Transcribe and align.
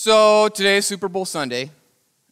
So 0.00 0.46
today 0.46 0.76
is 0.76 0.86
Super 0.86 1.08
Bowl 1.08 1.24
Sunday, 1.24 1.72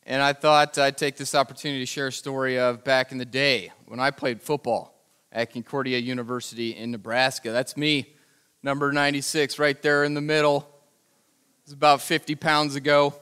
and 0.05 0.23
I 0.23 0.35
thought 0.35 0.79
I'd 0.79 0.97
take 0.97 1.17
this 1.17 1.35
opportunity 1.35 1.81
to 1.81 1.87
share 1.87 2.07
a 2.07 2.13
story 2.13 2.61
of 2.61 2.85
back 2.85 3.11
in 3.11 3.19
the 3.19 3.25
day 3.25 3.73
when 3.87 3.99
I 3.99 4.13
played 4.13 4.41
football 4.41 4.95
at 5.33 5.53
Concordia 5.53 5.99
University 5.99 6.77
in 6.77 6.93
Nebraska. 6.93 7.51
That's 7.51 7.77
me, 7.77 8.15
number 8.63 8.93
96, 8.93 9.59
right 9.59 9.83
there 9.83 10.05
in 10.05 10.15
the 10.15 10.21
middle. 10.21 10.59
It 10.59 11.65
was 11.65 11.73
about 11.73 12.03
50 12.03 12.37
pounds 12.37 12.77
ago. 12.77 13.13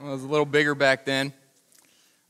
I 0.00 0.10
was 0.10 0.22
a 0.22 0.28
little 0.28 0.46
bigger 0.46 0.76
back 0.76 1.04
then. 1.04 1.32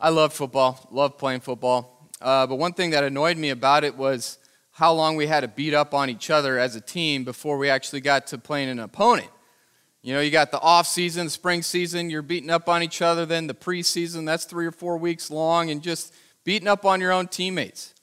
I 0.01 0.09
loved 0.09 0.33
football, 0.33 0.89
loved 0.91 1.19
playing 1.19 1.41
football. 1.41 2.09
Uh, 2.19 2.47
but 2.47 2.55
one 2.55 2.73
thing 2.73 2.93
that 2.93 3.05
annoyed 3.05 3.37
me 3.37 3.51
about 3.51 3.85
it 3.85 3.95
was 3.95 4.39
how 4.71 4.95
long 4.95 5.17
we 5.17 5.27
had 5.27 5.41
to 5.41 5.49
beat 5.49 5.75
up 5.75 5.93
on 5.93 6.09
each 6.09 6.31
other 6.31 6.59
as 6.59 6.75
a 6.77 6.81
team 6.81 7.25
before 7.25 7.59
we 7.59 7.69
actually 7.69 8.01
got 8.01 8.27
to 8.29 8.39
playing 8.39 8.71
an 8.71 8.79
opponent. 8.79 9.29
You 10.03 10.15
know, 10.15 10.21
you 10.21 10.33
got 10.33 10.51
the 10.51 10.61
off 10.61 10.89
season, 10.89 11.31
spring 11.31 11.63
season, 11.63 12.11
you're 12.11 12.23
beating 12.23 12.51
up 12.51 12.69
on 12.69 12.83
each 12.83 13.01
other. 13.01 13.25
Then 13.25 13.47
the 13.47 13.55
preseason, 13.55 14.27
that's 14.27 14.45
three 14.45 14.67
or 14.67 14.73
four 14.73 14.97
weeks 14.97 15.31
long, 15.31 15.71
and 15.71 15.81
just 15.81 16.13
beating 16.45 16.67
up 16.67 16.85
on 16.85 17.01
your 17.01 17.13
own 17.13 17.29
teammates. 17.29 17.95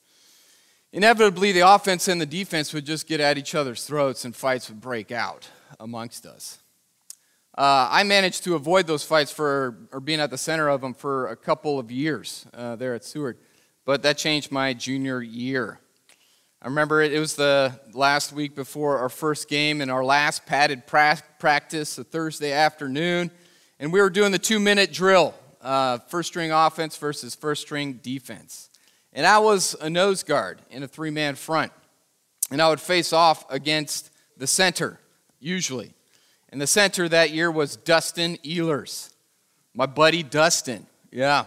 Inevitably, 0.93 1.52
the 1.52 1.67
offense 1.70 2.07
and 2.07 2.20
the 2.20 2.26
defense 2.26 2.73
would 2.73 2.85
just 2.85 3.05
get 3.05 3.20
at 3.20 3.38
each 3.38 3.54
other's 3.54 3.84
throats, 3.84 4.23
and 4.23 4.34
fights 4.34 4.70
would 4.70 4.80
break 4.80 5.12
out 5.12 5.49
amongst 5.77 6.26
us. 6.26 6.59
Uh, 7.57 7.90
I 7.91 8.04
managed 8.04 8.45
to 8.45 8.55
avoid 8.55 8.88
those 8.88 9.04
fights 9.04 9.31
for, 9.31 9.76
or 9.91 9.99
being 9.99 10.21
at 10.21 10.29
the 10.29 10.38
center 10.38 10.70
of 10.70 10.79
them 10.79 10.93
for 10.93 11.27
a 11.27 11.35
couple 11.35 11.77
of 11.77 11.91
years 11.91 12.45
uh, 12.54 12.77
there 12.77 12.93
at 12.93 13.04
Seward, 13.04 13.38
but 13.84 14.02
that 14.04 14.18
changed 14.18 14.54
my 14.54 14.73
junior 14.73 15.21
year. 15.21 15.81
I 16.62 16.68
remember 16.68 17.02
it, 17.02 17.13
it 17.13 17.20
was 17.20 17.36
the 17.36 17.80
last 17.94 18.34
week 18.34 18.54
before 18.54 18.98
our 18.98 19.08
first 19.08 19.48
game 19.48 19.80
and 19.80 19.90
our 19.90 20.04
last 20.04 20.45
padded 20.45 20.85
pra- 20.85 21.23
practice, 21.40 21.98
a 21.98 22.04
Thursday 22.04 22.52
afternoon, 22.52 23.32
and 23.80 23.94
we 23.94 24.02
were 24.02 24.09
doing 24.09 24.34
the 24.34 24.40
two 24.40 24.59
minute 24.59 24.91
drill 24.91 25.34
uh, 25.62 25.99
first 26.09 26.27
string 26.27 26.52
offense 26.52 26.98
versus 26.98 27.34
first 27.34 27.62
string 27.62 28.02
defense. 28.04 28.70
And 29.13 29.26
I 29.26 29.40
was 29.40 29.74
a 29.80 29.90
nose 29.90 30.21
guard 30.21 30.62
in 30.70 30.84
a 30.84 30.87
three 30.87 31.12
man 31.12 31.35
front, 31.35 31.71
and 32.52 32.62
I 32.62 32.68
would 32.68 32.82
face 32.82 33.13
off 33.13 33.49
against 33.49 34.12
the 34.35 34.48
center, 34.48 34.99
usually. 35.40 35.93
And 36.49 36.60
the 36.60 36.68
center 36.68 37.07
that 37.07 37.32
year 37.32 37.49
was 37.49 37.77
Dustin 37.77 38.35
Ehlers, 38.43 39.13
my 39.74 39.85
buddy 39.85 40.24
Dustin. 40.24 40.87
Yeah. 41.10 41.46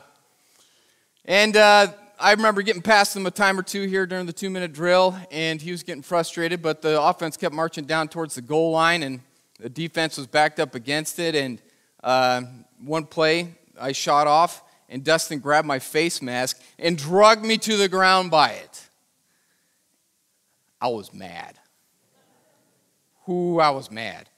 And 1.27 1.55
uh, 1.55 1.89
I 2.23 2.31
remember 2.31 2.63
getting 2.63 2.83
past 2.83 3.17
him 3.17 3.27
a 3.27 3.33
time 3.33 3.59
or 3.59 3.65
two 3.65 3.89
here 3.89 4.07
during 4.07 4.27
the 4.27 4.33
two 4.33 4.49
minute 4.49 4.73
drill, 4.73 5.19
and 5.33 5.61
he 5.61 5.73
was 5.73 5.83
getting 5.83 6.03
frustrated, 6.03 6.63
but 6.63 6.81
the 6.81 7.03
offense 7.03 7.37
kept 7.37 7.53
marching 7.53 7.85
down 7.85 8.07
towards 8.07 8.37
the 8.37 8.43
goal 8.43 8.71
line, 8.71 9.03
and 9.03 9.19
the 9.59 9.69
defense 9.69 10.17
was 10.17 10.29
backed 10.29 10.61
up 10.61 10.77
against 10.77 11.19
it. 11.19 11.35
And 11.35 11.61
uh, 12.05 12.43
one 12.79 13.07
play, 13.07 13.57
I 13.79 13.91
shot 13.91 14.29
off, 14.29 14.63
and 14.89 15.03
Dustin 15.03 15.41
grabbed 15.41 15.67
my 15.67 15.81
face 15.81 16.23
mask 16.23 16.63
and 16.79 16.97
dragged 16.97 17.45
me 17.45 17.59
to 17.59 17.77
the 17.77 17.89
ground 17.89 18.31
by 18.31 18.51
it. 18.51 18.89
I 20.81 20.87
was 20.87 21.13
mad. 21.13 21.59
Who 23.27 23.59
I 23.59 23.71
was 23.71 23.91
mad. 23.91 24.29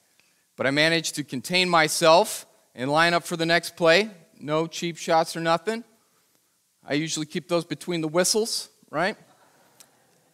But 0.56 0.66
I 0.66 0.70
managed 0.70 1.16
to 1.16 1.24
contain 1.24 1.68
myself 1.68 2.46
and 2.74 2.90
line 2.90 3.12
up 3.12 3.24
for 3.24 3.36
the 3.36 3.44
next 3.44 3.76
play. 3.76 4.08
No 4.40 4.66
cheap 4.66 4.96
shots 4.96 5.36
or 5.36 5.40
nothing. 5.40 5.84
I 6.86 6.94
usually 6.94 7.26
keep 7.26 7.48
those 7.48 7.64
between 7.64 8.00
the 8.00 8.08
whistles, 8.08 8.68
right? 8.90 9.16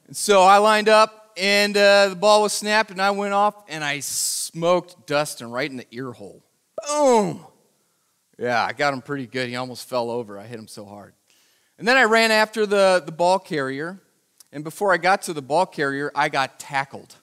And 0.06 0.16
so 0.16 0.42
I 0.42 0.58
lined 0.58 0.88
up, 0.88 1.32
and 1.36 1.76
uh, 1.76 2.08
the 2.08 2.16
ball 2.16 2.42
was 2.42 2.52
snapped, 2.52 2.90
and 2.90 3.00
I 3.00 3.12
went 3.12 3.32
off, 3.32 3.54
and 3.68 3.84
I 3.84 4.00
smoked 4.00 5.06
Dustin 5.06 5.50
right 5.50 5.70
in 5.70 5.76
the 5.76 5.86
ear 5.92 6.10
hole. 6.12 6.42
Boom! 6.88 7.46
Yeah, 8.36 8.64
I 8.64 8.72
got 8.72 8.92
him 8.92 9.02
pretty 9.02 9.26
good. 9.26 9.48
He 9.48 9.56
almost 9.56 9.88
fell 9.88 10.10
over. 10.10 10.38
I 10.38 10.46
hit 10.46 10.58
him 10.58 10.66
so 10.66 10.84
hard. 10.84 11.12
And 11.78 11.86
then 11.86 11.96
I 11.96 12.04
ran 12.04 12.30
after 12.30 12.66
the, 12.66 13.02
the 13.04 13.12
ball 13.12 13.38
carrier, 13.38 14.00
and 14.50 14.64
before 14.64 14.92
I 14.92 14.96
got 14.96 15.22
to 15.22 15.32
the 15.32 15.42
ball 15.42 15.66
carrier, 15.66 16.10
I 16.14 16.28
got 16.28 16.58
tackled. 16.58 17.14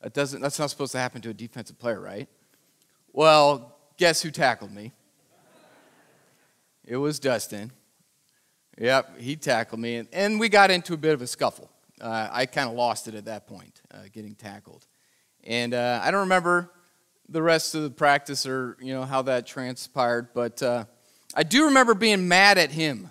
That 0.00 0.14
doesn't, 0.14 0.40
that's 0.40 0.58
not 0.58 0.70
supposed 0.70 0.92
to 0.92 0.98
happen 0.98 1.20
to 1.22 1.30
a 1.30 1.34
defensive 1.34 1.78
player, 1.78 2.00
right? 2.00 2.28
Well, 3.12 3.76
guess 3.98 4.22
who 4.22 4.30
tackled 4.30 4.72
me? 4.72 4.92
It 6.84 6.96
was 6.96 7.20
Dustin. 7.20 7.72
Yep, 8.80 9.18
he 9.18 9.36
tackled 9.36 9.78
me, 9.78 9.96
and, 9.96 10.08
and 10.10 10.40
we 10.40 10.48
got 10.48 10.70
into 10.70 10.94
a 10.94 10.96
bit 10.96 11.12
of 11.12 11.20
a 11.20 11.26
scuffle. 11.26 11.70
Uh, 12.00 12.28
I 12.32 12.46
kind 12.46 12.66
of 12.66 12.74
lost 12.74 13.08
it 13.08 13.14
at 13.14 13.26
that 13.26 13.46
point, 13.46 13.82
uh, 13.92 13.98
getting 14.10 14.34
tackled. 14.34 14.86
And 15.44 15.74
uh, 15.74 16.00
I 16.02 16.10
don't 16.10 16.20
remember 16.20 16.70
the 17.28 17.42
rest 17.42 17.74
of 17.74 17.82
the 17.82 17.90
practice 17.90 18.46
or 18.46 18.78
you 18.80 18.94
know 18.94 19.02
how 19.04 19.20
that 19.22 19.46
transpired, 19.46 20.28
but 20.32 20.62
uh, 20.62 20.86
I 21.34 21.42
do 21.42 21.66
remember 21.66 21.92
being 21.92 22.26
mad 22.26 22.56
at 22.56 22.70
him 22.70 23.10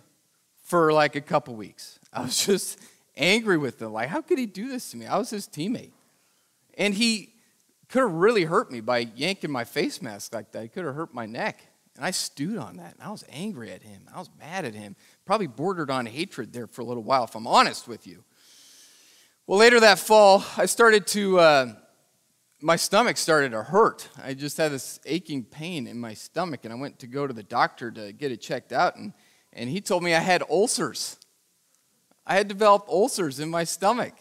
for 0.63 0.91
like 0.91 1.15
a 1.15 1.21
couple 1.21 1.55
weeks. 1.55 1.99
I 2.11 2.23
was 2.23 2.43
just 2.45 2.79
angry 3.15 3.59
with 3.59 3.79
him. 3.79 3.93
Like, 3.93 4.09
how 4.09 4.21
could 4.21 4.39
he 4.39 4.47
do 4.47 4.69
this 4.69 4.89
to 4.89 4.97
me? 4.97 5.05
I 5.05 5.19
was 5.19 5.29
his 5.29 5.47
teammate. 5.47 5.91
And 6.79 6.95
he 6.95 7.35
could 7.89 8.01
have 8.01 8.11
really 8.11 8.45
hurt 8.45 8.71
me 8.71 8.81
by 8.81 9.07
yanking 9.15 9.51
my 9.51 9.65
face 9.65 10.01
mask 10.01 10.33
like 10.33 10.51
that. 10.53 10.63
He 10.63 10.67
could 10.67 10.85
have 10.85 10.95
hurt 10.95 11.13
my 11.13 11.27
neck. 11.27 11.61
And 11.99 12.05
I 12.05 12.11
stewed 12.11 12.57
on 12.57 12.77
that. 12.77 12.93
And 12.93 13.03
I 13.03 13.11
was 13.11 13.25
angry 13.29 13.71
at 13.73 13.83
him. 13.83 14.03
I 14.15 14.19
was 14.19 14.29
mad 14.39 14.63
at 14.63 14.73
him. 14.73 14.95
Probably 15.25 15.47
bordered 15.47 15.91
on 15.91 16.05
hatred 16.05 16.53
there 16.53 16.65
for 16.65 16.79
a 16.79 16.85
little 16.85 17.03
while, 17.03 17.25
if 17.25 17.35
I'm 17.35 17.45
honest 17.45 17.89
with 17.89 18.07
you. 18.07 18.23
Well, 19.45 19.59
later 19.59 19.81
that 19.81 19.99
fall, 19.99 20.45
I 20.55 20.65
started 20.65 21.05
to, 21.07 21.39
uh, 21.39 21.73
my 22.61 22.77
stomach 22.77 23.17
started 23.17 23.51
to 23.51 23.63
hurt. 23.63 24.07
I 24.23 24.33
just 24.33 24.55
had 24.55 24.71
this 24.71 25.01
aching 25.05 25.43
pain 25.43 25.87
in 25.87 25.99
my 25.99 26.13
stomach, 26.13 26.61
and 26.63 26.71
I 26.71 26.77
went 26.77 26.99
to 26.99 27.07
go 27.07 27.27
to 27.27 27.33
the 27.33 27.43
doctor 27.43 27.91
to 27.91 28.13
get 28.13 28.31
it 28.31 28.37
checked 28.37 28.71
out, 28.71 28.95
and, 28.95 29.11
and 29.51 29.69
he 29.69 29.81
told 29.81 30.01
me 30.01 30.15
I 30.15 30.19
had 30.19 30.41
ulcers. 30.49 31.17
I 32.25 32.35
had 32.35 32.47
developed 32.47 32.87
ulcers 32.87 33.41
in 33.41 33.49
my 33.49 33.65
stomach, 33.65 34.13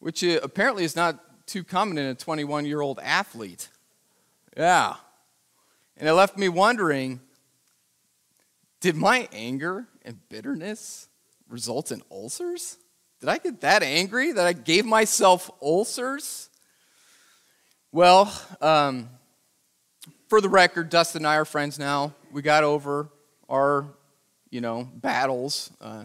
which 0.00 0.22
uh, 0.22 0.38
apparently 0.42 0.84
is 0.84 0.94
not 0.94 1.46
too 1.46 1.64
common 1.64 1.96
in 1.96 2.04
a 2.04 2.14
21 2.14 2.66
year 2.66 2.82
old 2.82 3.00
athlete. 3.02 3.70
Yeah. 4.54 4.96
And 5.96 6.08
it 6.08 6.12
left 6.12 6.36
me 6.36 6.48
wondering 6.48 7.20
did 8.80 8.94
my 8.94 9.28
anger 9.32 9.86
and 10.04 10.18
bitterness 10.28 11.08
result 11.48 11.90
in 11.90 12.02
ulcers? 12.10 12.76
Did 13.20 13.30
I 13.30 13.38
get 13.38 13.62
that 13.62 13.82
angry 13.82 14.32
that 14.32 14.46
I 14.46 14.52
gave 14.52 14.84
myself 14.84 15.50
ulcers? 15.62 16.50
Well, 17.90 18.32
um, 18.60 19.08
for 20.28 20.40
the 20.40 20.48
record, 20.48 20.90
Dustin 20.90 21.20
and 21.20 21.26
I 21.26 21.36
are 21.36 21.44
friends 21.44 21.78
now. 21.78 22.14
We 22.30 22.42
got 22.42 22.62
over 22.62 23.08
our, 23.48 23.86
you 24.50 24.60
know, 24.60 24.84
battles. 24.84 25.70
Uh, 25.80 26.04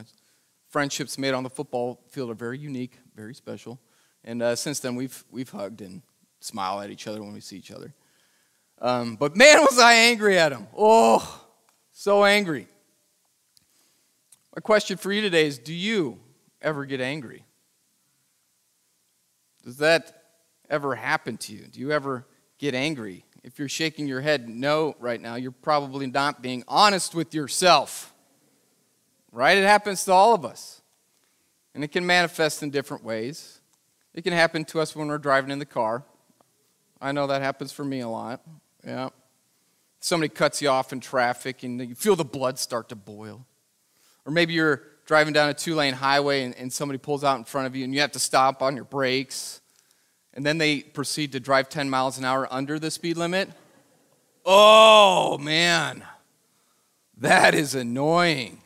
friendships 0.69 1.17
made 1.17 1.33
on 1.33 1.43
the 1.43 1.49
football 1.49 1.99
field 2.09 2.31
are 2.31 2.35
very 2.35 2.57
unique, 2.57 2.97
very 3.15 3.35
special. 3.35 3.79
And 4.23 4.41
uh, 4.41 4.55
since 4.55 4.79
then, 4.79 4.95
we've, 4.95 5.23
we've 5.29 5.49
hugged 5.49 5.81
and 5.81 6.01
smiled 6.39 6.83
at 6.83 6.91
each 6.91 7.07
other 7.07 7.21
when 7.21 7.33
we 7.33 7.41
see 7.41 7.57
each 7.57 7.71
other. 7.71 7.93
Um, 8.81 9.15
but 9.15 9.37
man, 9.37 9.61
was 9.61 9.77
I 9.77 9.93
angry 9.93 10.39
at 10.39 10.51
him. 10.51 10.67
Oh, 10.75 11.45
so 11.91 12.25
angry. 12.25 12.67
My 14.55 14.59
question 14.59 14.97
for 14.97 15.11
you 15.13 15.21
today 15.21 15.45
is 15.45 15.59
Do 15.59 15.73
you 15.73 16.19
ever 16.61 16.85
get 16.85 16.99
angry? 16.99 17.45
Does 19.63 19.77
that 19.77 20.23
ever 20.69 20.95
happen 20.95 21.37
to 21.37 21.53
you? 21.53 21.67
Do 21.71 21.79
you 21.79 21.91
ever 21.91 22.25
get 22.57 22.73
angry? 22.73 23.23
If 23.43 23.59
you're 23.59 23.69
shaking 23.69 24.07
your 24.07 24.21
head 24.21 24.49
no 24.49 24.95
right 24.99 25.21
now, 25.21 25.35
you're 25.35 25.51
probably 25.51 26.07
not 26.07 26.41
being 26.41 26.63
honest 26.67 27.13
with 27.13 27.35
yourself. 27.35 28.13
Right? 29.31 29.57
It 29.57 29.65
happens 29.65 30.03
to 30.05 30.11
all 30.11 30.33
of 30.33 30.43
us. 30.43 30.81
And 31.73 31.83
it 31.83 31.89
can 31.89 32.05
manifest 32.05 32.63
in 32.63 32.71
different 32.71 33.03
ways. 33.03 33.61
It 34.13 34.23
can 34.23 34.33
happen 34.33 34.65
to 34.65 34.79
us 34.79 34.95
when 34.95 35.07
we're 35.07 35.19
driving 35.19 35.51
in 35.51 35.59
the 35.59 35.65
car. 35.65 36.03
I 36.99 37.11
know 37.11 37.27
that 37.27 37.41
happens 37.41 37.71
for 37.71 37.85
me 37.85 38.01
a 38.01 38.09
lot. 38.09 38.41
Yeah. 38.85 39.09
Somebody 39.99 40.29
cuts 40.29 40.61
you 40.61 40.69
off 40.69 40.91
in 40.93 40.99
traffic 40.99 41.63
and 41.63 41.79
you 41.79 41.95
feel 41.95 42.15
the 42.15 42.25
blood 42.25 42.57
start 42.57 42.89
to 42.89 42.95
boil. 42.95 43.45
Or 44.25 44.31
maybe 44.31 44.53
you're 44.53 44.83
driving 45.05 45.33
down 45.33 45.49
a 45.49 45.53
two 45.53 45.75
lane 45.75 45.93
highway 45.93 46.43
and, 46.43 46.55
and 46.57 46.73
somebody 46.73 46.97
pulls 46.97 47.23
out 47.23 47.37
in 47.37 47.43
front 47.43 47.67
of 47.67 47.75
you 47.75 47.83
and 47.83 47.93
you 47.93 48.01
have 48.01 48.11
to 48.13 48.19
stop 48.19 48.61
on 48.61 48.75
your 48.75 48.85
brakes. 48.85 49.61
And 50.33 50.45
then 50.45 50.57
they 50.57 50.81
proceed 50.81 51.33
to 51.33 51.39
drive 51.39 51.69
10 51.69 51.89
miles 51.89 52.17
an 52.17 52.25
hour 52.25 52.47
under 52.51 52.79
the 52.79 52.89
speed 52.89 53.17
limit. 53.17 53.49
Oh, 54.45 55.37
man. 55.37 56.03
That 57.17 57.53
is 57.53 57.75
annoying. 57.75 58.61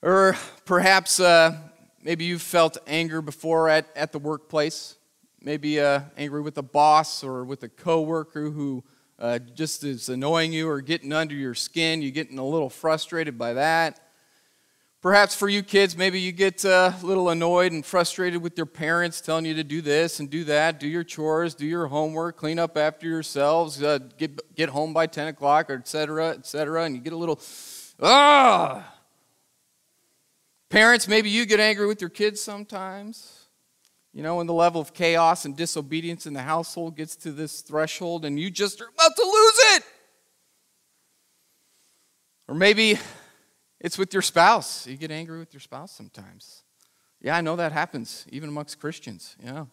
Or 0.00 0.36
perhaps 0.64 1.20
uh, 1.20 1.56
maybe 2.02 2.24
you've 2.24 2.42
felt 2.42 2.78
anger 2.88 3.22
before 3.22 3.68
at, 3.68 3.86
at 3.94 4.10
the 4.10 4.18
workplace 4.18 4.96
maybe 5.44 5.80
uh, 5.80 6.00
angry 6.16 6.40
with 6.40 6.58
a 6.58 6.62
boss 6.62 7.24
or 7.24 7.44
with 7.44 7.62
a 7.62 7.68
coworker 7.68 8.50
who 8.50 8.84
uh, 9.18 9.38
just 9.38 9.84
is 9.84 10.08
annoying 10.08 10.52
you 10.52 10.68
or 10.68 10.80
getting 10.80 11.12
under 11.12 11.34
your 11.34 11.54
skin. 11.54 12.02
You're 12.02 12.10
getting 12.10 12.38
a 12.38 12.46
little 12.46 12.70
frustrated 12.70 13.38
by 13.38 13.54
that. 13.54 14.00
Perhaps 15.00 15.34
for 15.34 15.48
you 15.48 15.64
kids, 15.64 15.96
maybe 15.96 16.20
you 16.20 16.30
get 16.30 16.64
uh, 16.64 16.92
a 17.02 17.04
little 17.04 17.28
annoyed 17.30 17.72
and 17.72 17.84
frustrated 17.84 18.40
with 18.40 18.56
your 18.56 18.66
parents 18.66 19.20
telling 19.20 19.44
you 19.44 19.54
to 19.54 19.64
do 19.64 19.80
this 19.80 20.20
and 20.20 20.30
do 20.30 20.44
that, 20.44 20.78
do 20.78 20.86
your 20.86 21.02
chores, 21.02 21.56
do 21.56 21.66
your 21.66 21.88
homework, 21.88 22.36
clean 22.36 22.60
up 22.60 22.76
after 22.76 23.08
yourselves, 23.08 23.82
uh, 23.82 23.98
get, 24.16 24.54
get 24.54 24.68
home 24.68 24.92
by 24.92 25.08
10 25.08 25.26
o'clock, 25.26 25.70
or 25.70 25.74
et 25.74 25.88
cetera, 25.88 26.30
et 26.30 26.46
cetera, 26.46 26.84
and 26.84 26.94
you 26.94 27.00
get 27.00 27.12
a 27.12 27.16
little, 27.16 27.40
ah. 28.00 28.94
Parents, 30.68 31.08
maybe 31.08 31.28
you 31.28 31.46
get 31.46 31.58
angry 31.58 31.88
with 31.88 32.00
your 32.00 32.10
kids 32.10 32.40
sometimes. 32.40 33.41
You 34.12 34.22
know, 34.22 34.36
when 34.36 34.46
the 34.46 34.52
level 34.52 34.80
of 34.80 34.92
chaos 34.92 35.44
and 35.46 35.56
disobedience 35.56 36.26
in 36.26 36.34
the 36.34 36.42
household 36.42 36.96
gets 36.96 37.16
to 37.16 37.32
this 37.32 37.62
threshold 37.62 38.24
and 38.24 38.38
you 38.38 38.50
just 38.50 38.80
are 38.80 38.88
about 38.88 39.16
to 39.16 39.22
lose 39.22 39.58
it. 39.76 39.82
Or 42.48 42.54
maybe 42.54 42.98
it's 43.80 43.96
with 43.96 44.12
your 44.12 44.22
spouse. 44.22 44.86
You 44.86 44.96
get 44.96 45.10
angry 45.10 45.38
with 45.38 45.54
your 45.54 45.60
spouse 45.60 45.92
sometimes. 45.92 46.62
Yeah, 47.22 47.36
I 47.36 47.40
know 47.40 47.56
that 47.56 47.72
happens, 47.72 48.26
even 48.30 48.50
amongst 48.50 48.78
Christians. 48.78 49.36
Yeah. 49.42 49.66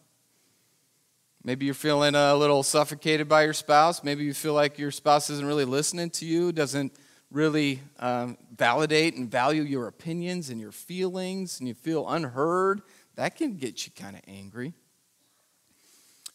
Maybe 1.43 1.65
you're 1.65 1.73
feeling 1.73 2.15
a 2.15 2.35
little 2.35 2.63
suffocated 2.63 3.27
by 3.27 3.43
your 3.43 3.53
spouse. 3.53 4.03
Maybe 4.03 4.23
you 4.23 4.33
feel 4.33 4.53
like 4.53 4.77
your 4.77 4.91
spouse 4.91 5.29
isn't 5.29 5.45
really 5.45 5.65
listening 5.65 6.09
to 6.11 6.25
you, 6.25 6.51
doesn't 6.51 6.93
really 7.31 7.81
um, 7.99 8.37
validate 8.57 9.15
and 9.15 9.29
value 9.29 9.63
your 9.63 9.87
opinions 9.87 10.49
and 10.49 10.59
your 10.59 10.71
feelings, 10.71 11.59
and 11.59 11.67
you 11.67 11.73
feel 11.73 12.07
unheard. 12.09 12.81
That 13.19 13.35
can 13.35 13.57
get 13.57 13.85
you 13.85 13.91
kind 13.95 14.15
of 14.15 14.21
angry. 14.27 14.73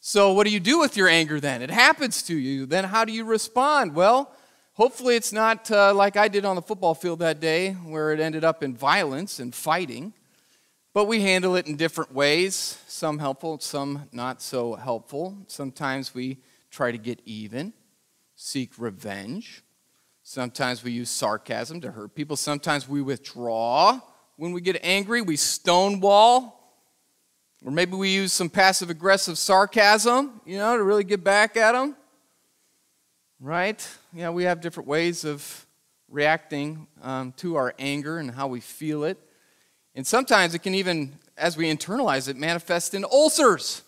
So, 0.00 0.32
what 0.34 0.46
do 0.46 0.52
you 0.52 0.60
do 0.60 0.78
with 0.78 0.96
your 0.96 1.08
anger 1.08 1.40
then? 1.40 1.62
It 1.62 1.70
happens 1.70 2.22
to 2.24 2.36
you. 2.36 2.66
Then, 2.66 2.84
how 2.84 3.04
do 3.04 3.12
you 3.12 3.24
respond? 3.24 3.94
Well, 3.94 4.30
Hopefully, 4.76 5.14
it's 5.14 5.32
not 5.32 5.70
uh, 5.70 5.94
like 5.94 6.16
I 6.16 6.26
did 6.26 6.44
on 6.44 6.56
the 6.56 6.62
football 6.62 6.96
field 6.96 7.20
that 7.20 7.38
day, 7.38 7.74
where 7.74 8.12
it 8.12 8.18
ended 8.18 8.42
up 8.42 8.60
in 8.60 8.74
violence 8.74 9.38
and 9.38 9.54
fighting. 9.54 10.12
But 10.92 11.04
we 11.04 11.20
handle 11.20 11.54
it 11.54 11.68
in 11.68 11.76
different 11.76 12.12
ways, 12.12 12.76
some 12.88 13.20
helpful, 13.20 13.60
some 13.60 14.08
not 14.10 14.42
so 14.42 14.74
helpful. 14.74 15.38
Sometimes 15.46 16.12
we 16.12 16.38
try 16.72 16.90
to 16.90 16.98
get 16.98 17.20
even, 17.24 17.72
seek 18.34 18.72
revenge. 18.76 19.62
Sometimes 20.24 20.82
we 20.82 20.90
use 20.90 21.08
sarcasm 21.08 21.80
to 21.82 21.92
hurt 21.92 22.16
people. 22.16 22.36
Sometimes 22.36 22.88
we 22.88 23.00
withdraw. 23.00 24.00
When 24.36 24.50
we 24.50 24.60
get 24.60 24.80
angry, 24.82 25.22
we 25.22 25.36
stonewall. 25.36 26.53
Or 27.64 27.70
maybe 27.70 27.96
we 27.96 28.10
use 28.10 28.32
some 28.32 28.50
passive 28.50 28.90
aggressive 28.90 29.38
sarcasm, 29.38 30.40
you 30.44 30.58
know, 30.58 30.76
to 30.76 30.82
really 30.82 31.04
get 31.04 31.24
back 31.24 31.56
at 31.56 31.72
them 31.72 31.96
right? 33.44 33.86
Yeah, 34.14 34.30
we 34.30 34.44
have 34.44 34.62
different 34.62 34.88
ways 34.88 35.24
of 35.24 35.66
reacting 36.08 36.86
um, 37.02 37.32
to 37.36 37.56
our 37.56 37.74
anger 37.78 38.18
and 38.18 38.30
how 38.30 38.46
we 38.46 38.60
feel 38.60 39.04
it. 39.04 39.18
And 39.94 40.06
sometimes 40.06 40.54
it 40.54 40.60
can 40.60 40.74
even, 40.74 41.18
as 41.36 41.56
we 41.56 41.66
internalize 41.70 42.26
it, 42.26 42.36
manifest 42.36 42.94
in 42.94 43.04
ulcers 43.04 43.82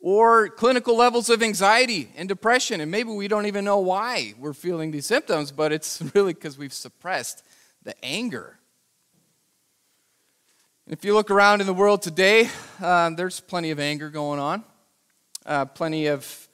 or 0.00 0.48
clinical 0.48 0.96
levels 0.96 1.30
of 1.30 1.44
anxiety 1.44 2.10
and 2.16 2.28
depression. 2.28 2.80
And 2.80 2.90
maybe 2.90 3.10
we 3.10 3.28
don't 3.28 3.46
even 3.46 3.64
know 3.64 3.78
why 3.78 4.34
we're 4.36 4.52
feeling 4.52 4.90
these 4.90 5.06
symptoms, 5.06 5.52
but 5.52 5.72
it's 5.72 6.02
really 6.14 6.34
because 6.34 6.58
we've 6.58 6.74
suppressed 6.74 7.44
the 7.84 7.94
anger. 8.04 8.57
If 10.90 11.04
you 11.04 11.12
look 11.12 11.30
around 11.30 11.60
in 11.60 11.66
the 11.66 11.74
world 11.74 12.00
today, 12.00 12.48
uh, 12.80 13.10
there's 13.10 13.40
plenty 13.40 13.70
of 13.72 13.78
anger 13.78 14.08
going 14.08 14.40
on, 14.40 14.64
uh, 15.44 15.66
plenty 15.66 16.06
of 16.06 16.48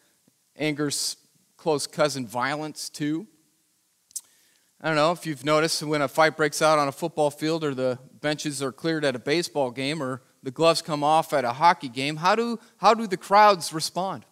anger's 0.56 1.16
close 1.56 1.86
cousin 1.86 2.26
violence, 2.26 2.88
too. 2.88 3.28
I 4.80 4.88
don't 4.88 4.96
know 4.96 5.12
if 5.12 5.24
you've 5.24 5.44
noticed 5.44 5.84
when 5.84 6.02
a 6.02 6.08
fight 6.08 6.36
breaks 6.36 6.60
out 6.60 6.80
on 6.80 6.88
a 6.88 6.92
football 6.92 7.30
field 7.30 7.62
or 7.62 7.76
the 7.76 7.96
benches 8.20 8.60
are 8.60 8.72
cleared 8.72 9.04
at 9.04 9.14
a 9.14 9.20
baseball 9.20 9.70
game 9.70 10.02
or 10.02 10.20
the 10.42 10.50
gloves 10.50 10.82
come 10.82 11.04
off 11.04 11.32
at 11.32 11.44
a 11.44 11.52
hockey 11.52 11.88
game, 11.88 12.16
how 12.16 12.34
do, 12.34 12.58
how 12.78 12.92
do 12.92 13.06
the 13.06 13.16
crowds 13.16 13.72
respond? 13.72 14.24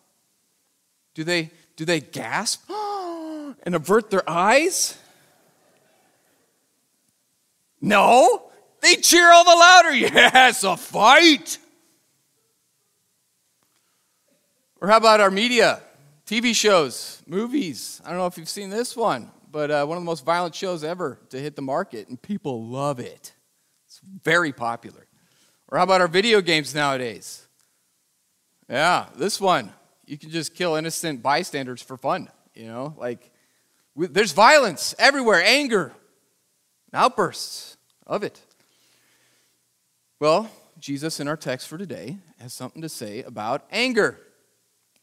Do 1.15 1.23
they, 1.23 1.53
do 1.77 1.85
they 1.85 2.01
gasp 2.01 2.69
and 3.63 3.77
avert 3.77 4.11
their 4.11 4.29
eyes? 4.29 4.99
No, 7.81 8.51
they 8.83 8.97
cheer 8.97 9.33
all 9.33 9.45
the 9.45 9.59
louder. 9.59 9.95
Yes, 9.95 10.65
a 10.65 10.77
fight. 10.77 11.59
Or 14.81 14.89
how 14.89 14.97
about 14.97 15.21
our 15.21 15.31
media? 15.31 15.81
TV 16.27 16.55
shows, 16.55 17.23
movies. 17.27 18.01
I 18.05 18.11
don't 18.11 18.19
know 18.19 18.27
if 18.27 18.37
you've 18.37 18.49
seen 18.49 18.71
this 18.71 18.97
one, 18.97 19.31
but 19.51 19.71
uh, 19.71 19.87
one 19.87 19.97
of 19.97 20.03
the 20.03 20.07
most 20.07 20.25
violent 20.25 20.55
shows 20.55 20.83
ever 20.83 21.19
to 21.31 21.39
hit 21.39 21.57
the 21.57 21.63
market, 21.63 22.09
and 22.09 22.21
people 22.21 22.67
love 22.67 22.99
it. 22.99 23.33
It's 23.87 24.01
very 24.23 24.53
popular. 24.53 25.07
Or 25.69 25.79
how 25.79 25.85
about 25.85 26.01
our 26.01 26.09
video 26.09 26.41
games 26.41 26.75
nowadays? 26.75 27.47
Yeah, 28.69 29.07
this 29.17 29.41
one. 29.41 29.73
You 30.07 30.19
can 30.19 30.31
just 30.31 30.55
kill 30.55 30.75
innocent 30.75 31.23
bystanders 31.23 31.81
for 31.83 31.97
fun. 31.97 32.29
You 32.55 32.67
know, 32.67 32.95
like 32.99 33.31
we, 33.95 34.07
there's 34.07 34.33
violence 34.33 34.95
everywhere, 34.99 35.43
anger, 35.45 35.93
outbursts 36.93 37.77
of 38.07 38.23
it. 38.23 38.41
Well, 40.23 40.49
Jesus 40.79 41.19
in 41.19 41.27
our 41.27 41.37
text 41.37 41.67
for 41.67 41.77
today 41.77 42.17
has 42.39 42.53
something 42.53 42.81
to 42.81 42.89
say 42.89 43.25
about 43.25 43.65
anger 43.73 44.21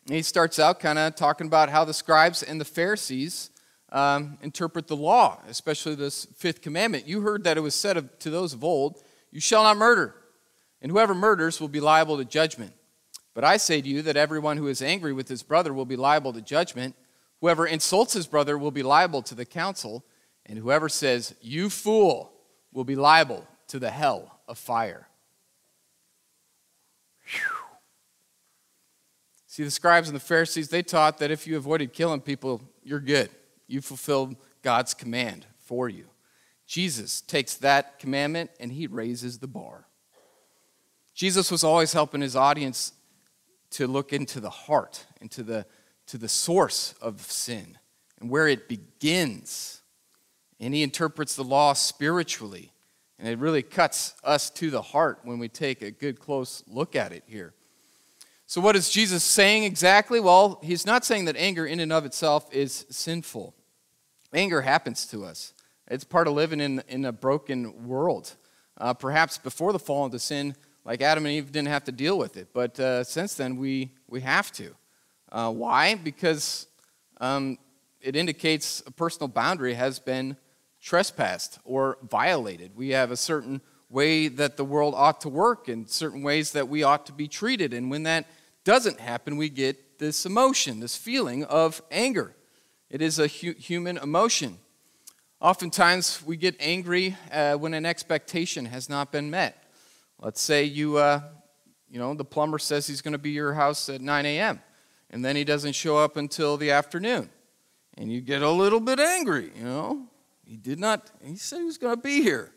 he 0.07 0.21
starts 0.21 0.59
out 0.59 0.79
kind 0.79 0.97
of 0.97 1.13
talking 1.17 1.45
about 1.45 1.67
how 1.67 1.83
the 1.83 1.93
scribes 1.93 2.41
and 2.41 2.61
the 2.61 2.63
Pharisees 2.63 3.49
um, 3.91 4.37
interpret 4.41 4.87
the 4.87 4.95
law, 4.95 5.41
especially 5.49 5.95
this 5.95 6.23
fifth 6.37 6.61
commandment. 6.61 7.05
You 7.05 7.19
heard 7.19 7.43
that 7.43 7.57
it 7.57 7.59
was 7.59 7.75
said 7.75 7.97
of, 7.97 8.17
to 8.19 8.29
those 8.29 8.53
of 8.53 8.63
old, 8.63 9.03
You 9.29 9.41
shall 9.41 9.63
not 9.63 9.75
murder, 9.75 10.15
and 10.81 10.89
whoever 10.89 11.13
murders 11.13 11.59
will 11.59 11.67
be 11.67 11.81
liable 11.81 12.15
to 12.15 12.23
judgment. 12.23 12.71
But 13.33 13.43
I 13.43 13.57
say 13.57 13.81
to 13.81 13.89
you 13.89 14.01
that 14.03 14.15
everyone 14.15 14.55
who 14.55 14.67
is 14.67 14.81
angry 14.81 15.11
with 15.11 15.27
his 15.27 15.43
brother 15.43 15.73
will 15.73 15.83
be 15.83 15.97
liable 15.97 16.31
to 16.31 16.41
judgment. 16.41 16.95
Whoever 17.41 17.67
insults 17.67 18.13
his 18.13 18.25
brother 18.25 18.57
will 18.57 18.71
be 18.71 18.83
liable 18.83 19.21
to 19.23 19.35
the 19.35 19.45
council, 19.45 20.05
and 20.45 20.57
whoever 20.57 20.87
says, 20.87 21.35
You 21.41 21.69
fool, 21.69 22.31
will 22.71 22.85
be 22.85 22.95
liable 22.95 23.45
to 23.67 23.79
the 23.79 23.91
hell 23.91 24.39
of 24.49 24.57
fire. 24.57 25.08
Whew. 27.29 27.55
See, 29.47 29.63
the 29.63 29.71
scribes 29.71 30.07
and 30.07 30.15
the 30.15 30.21
Pharisees, 30.21 30.69
they 30.69 30.83
taught 30.83 31.17
that 31.17 31.31
if 31.31 31.47
you 31.47 31.57
avoided 31.57 31.93
killing 31.93 32.21
people, 32.21 32.61
you're 32.83 32.99
good. 32.99 33.29
You 33.67 33.81
fulfilled 33.81 34.35
God's 34.61 34.93
command 34.93 35.45
for 35.57 35.89
you. 35.89 36.05
Jesus 36.65 37.21
takes 37.21 37.55
that 37.55 37.99
commandment 37.99 38.51
and 38.59 38.71
he 38.71 38.87
raises 38.87 39.39
the 39.39 39.47
bar. 39.47 39.85
Jesus 41.15 41.51
was 41.51 41.63
always 41.63 41.93
helping 41.93 42.21
his 42.21 42.35
audience 42.35 42.93
to 43.71 43.87
look 43.87 44.13
into 44.13 44.39
the 44.39 44.49
heart, 44.49 45.05
into 45.19 45.43
the, 45.43 45.65
to 46.07 46.17
the 46.17 46.29
source 46.29 46.93
of 47.01 47.21
sin 47.21 47.77
and 48.19 48.29
where 48.29 48.47
it 48.47 48.67
begins. 48.67 49.81
And 50.59 50.73
he 50.73 50.83
interprets 50.83 51.35
the 51.35 51.43
law 51.43 51.73
spiritually. 51.73 52.71
And 53.19 53.27
it 53.27 53.37
really 53.37 53.61
cuts 53.61 54.15
us 54.23 54.49
to 54.51 54.69
the 54.71 54.81
heart 54.81 55.19
when 55.23 55.39
we 55.39 55.49
take 55.49 55.81
a 55.81 55.91
good 55.91 56.19
close 56.19 56.63
look 56.67 56.95
at 56.95 57.11
it 57.11 57.23
here. 57.27 57.53
So, 58.47 58.61
what 58.61 58.75
is 58.75 58.89
Jesus 58.89 59.23
saying 59.23 59.65
exactly? 59.65 60.19
Well, 60.19 60.59
he's 60.63 60.85
not 60.85 61.05
saying 61.05 61.25
that 61.25 61.35
anger 61.35 61.65
in 61.65 61.79
and 61.81 61.93
of 61.93 62.05
itself 62.05 62.51
is 62.51 62.85
sinful. 62.89 63.53
Anger 64.33 64.61
happens 64.61 65.05
to 65.07 65.25
us, 65.25 65.53
it's 65.87 66.03
part 66.03 66.27
of 66.27 66.33
living 66.33 66.59
in, 66.59 66.81
in 66.87 67.05
a 67.05 67.11
broken 67.11 67.87
world. 67.87 68.35
Uh, 68.77 68.93
perhaps 68.93 69.37
before 69.37 69.73
the 69.73 69.79
fall 69.79 70.05
into 70.05 70.17
sin, 70.17 70.55
like 70.85 71.01
Adam 71.01 71.25
and 71.25 71.35
Eve 71.35 71.51
didn't 71.51 71.67
have 71.67 71.83
to 71.83 71.91
deal 71.91 72.17
with 72.17 72.37
it, 72.37 72.47
but 72.53 72.79
uh, 72.79 73.03
since 73.03 73.33
then 73.33 73.57
we, 73.57 73.91
we 74.07 74.21
have 74.21 74.51
to. 74.53 74.73
Uh, 75.31 75.51
why? 75.51 75.95
Because 75.95 76.67
um, 77.19 77.57
it 77.99 78.15
indicates 78.15 78.81
a 78.87 78.91
personal 78.91 79.27
boundary 79.27 79.73
has 79.73 79.99
been 79.99 80.37
trespassed 80.81 81.59
or 81.63 81.97
violated. 82.09 82.71
We 82.75 82.89
have 82.89 83.11
a 83.11 83.17
certain 83.17 83.61
way 83.89 84.27
that 84.27 84.57
the 84.57 84.63
world 84.63 84.93
ought 84.95 85.21
to 85.21 85.29
work 85.29 85.67
and 85.67 85.89
certain 85.89 86.21
ways 86.21 86.51
that 86.51 86.69
we 86.69 86.83
ought 86.83 87.05
to 87.07 87.11
be 87.11 87.27
treated. 87.27 87.73
And 87.73 87.89
when 87.89 88.03
that 88.03 88.27
doesn't 88.63 88.99
happen, 88.99 89.37
we 89.37 89.49
get 89.49 89.99
this 89.99 90.25
emotion, 90.25 90.79
this 90.79 90.95
feeling 90.95 91.43
of 91.45 91.81
anger. 91.91 92.35
It 92.89 93.01
is 93.01 93.19
a 93.19 93.27
hu- 93.27 93.53
human 93.53 93.97
emotion. 93.97 94.59
Oftentimes, 95.41 96.21
we 96.25 96.37
get 96.37 96.55
angry 96.59 97.15
uh, 97.31 97.55
when 97.55 97.73
an 97.73 97.85
expectation 97.85 98.65
has 98.65 98.89
not 98.89 99.11
been 99.11 99.29
met. 99.29 99.63
Let's 100.19 100.41
say 100.41 100.65
you, 100.65 100.97
uh, 100.97 101.21
you 101.89 101.97
know, 101.97 102.13
the 102.13 102.25
plumber 102.25 102.59
says 102.59 102.87
he's 102.87 103.01
going 103.01 103.13
to 103.13 103.17
be 103.17 103.31
your 103.31 103.53
house 103.53 103.87
at 103.89 104.01
9 104.01 104.25
a.m., 104.25 104.61
and 105.09 105.23
then 105.23 105.35
he 105.35 105.43
doesn't 105.43 105.73
show 105.73 105.97
up 105.97 106.17
until 106.17 106.57
the 106.57 106.71
afternoon. 106.71 107.29
And 107.97 108.11
you 108.11 108.21
get 108.21 108.41
a 108.41 108.49
little 108.49 108.79
bit 108.79 108.99
angry, 108.99 109.51
you 109.55 109.63
know. 109.63 110.07
He 110.49 110.57
did 110.57 110.79
not, 110.79 111.11
he 111.23 111.35
said 111.35 111.59
he 111.59 111.65
was 111.65 111.77
going 111.77 111.95
to 111.95 112.01
be 112.01 112.23
here. 112.23 112.51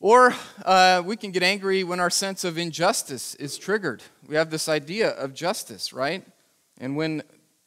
Or 0.00 0.34
uh, 0.66 1.02
we 1.02 1.16
can 1.16 1.30
get 1.30 1.42
angry 1.42 1.82
when 1.82 1.98
our 1.98 2.10
sense 2.10 2.44
of 2.44 2.58
injustice 2.58 3.34
is 3.36 3.56
triggered. 3.56 4.02
We 4.28 4.36
have 4.36 4.50
this 4.50 4.68
idea 4.68 5.12
of 5.12 5.32
justice, 5.32 5.94
right? 5.94 6.22
And 6.76 6.94
when 6.94 7.22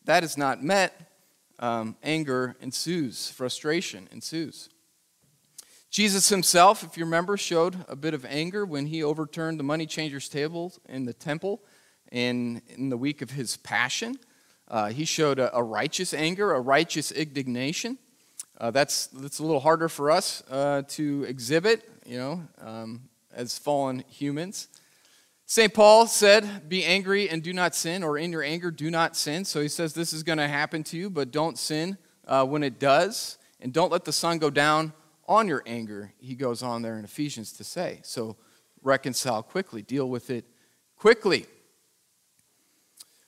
that 0.05 0.23
is 0.23 0.37
not 0.37 0.63
met, 0.63 1.11
um, 1.57 1.95
anger 2.03 2.55
ensues, 2.61 3.31
frustration 3.31 4.07
ensues. 4.11 4.69
Jesus 5.89 6.29
himself, 6.29 6.83
if 6.83 6.95
you 6.95 7.05
remember, 7.05 7.37
showed 7.37 7.75
a 7.87 7.95
bit 7.95 8.13
of 8.13 8.23
anger 8.25 8.67
when 8.67 8.85
he 8.85 9.01
overturned 9.01 9.59
the 9.59 9.63
money 9.63 9.87
changers' 9.87 10.29
table 10.29 10.73
in 10.87 11.05
the 11.05 11.13
temple 11.13 11.63
in, 12.11 12.61
in 12.67 12.89
the 12.89 12.97
week 12.97 13.23
of 13.23 13.31
his 13.31 13.57
passion. 13.57 14.19
Uh, 14.67 14.89
he 14.89 15.05
showed 15.05 15.39
a, 15.39 15.55
a, 15.57 15.63
righteous 15.63 16.13
anger, 16.13 16.53
a 16.53 16.61
righteous 16.61 17.11
indignation. 17.11 17.97
Uh, 18.59 18.71
that's, 18.71 19.07
that's 19.07 19.39
a 19.39 19.43
little 19.43 19.61
harder 19.61 19.87
for 19.87 20.11
us 20.11 20.43
uh, 20.49 20.81
to 20.89 21.23
exhibit, 21.23 21.89
you 22.05 22.17
know, 22.17 22.43
um, 22.61 23.01
as 23.33 23.57
fallen 23.57 24.03
humans. 24.09 24.67
St. 25.45 25.73
Paul 25.73 26.07
said, 26.07 26.69
Be 26.69 26.83
angry 26.83 27.29
and 27.29 27.41
do 27.41 27.53
not 27.53 27.73
sin, 27.73 28.03
or 28.03 28.17
in 28.17 28.31
your 28.31 28.43
anger, 28.43 28.69
do 28.69 28.91
not 28.91 29.15
sin. 29.15 29.45
So 29.45 29.61
he 29.61 29.67
says 29.67 29.93
this 29.93 30.13
is 30.13 30.23
going 30.23 30.37
to 30.37 30.47
happen 30.47 30.83
to 30.85 30.97
you, 30.97 31.09
but 31.09 31.31
don't 31.31 31.57
sin 31.57 31.97
uh, 32.27 32.45
when 32.45 32.61
it 32.63 32.79
does. 32.79 33.37
And 33.61 33.73
don't 33.73 33.91
let 33.91 34.05
the 34.05 34.13
sun 34.13 34.37
go 34.37 34.49
down 34.49 34.93
on 35.27 35.47
your 35.47 35.61
anger, 35.65 36.11
he 36.19 36.33
goes 36.33 36.63
on 36.63 36.81
there 36.81 36.97
in 36.97 37.05
Ephesians 37.05 37.53
to 37.53 37.63
say. 37.63 37.99
So 38.03 38.35
reconcile 38.81 39.43
quickly, 39.43 39.83
deal 39.83 40.09
with 40.09 40.31
it 40.31 40.43
quickly. 40.97 41.45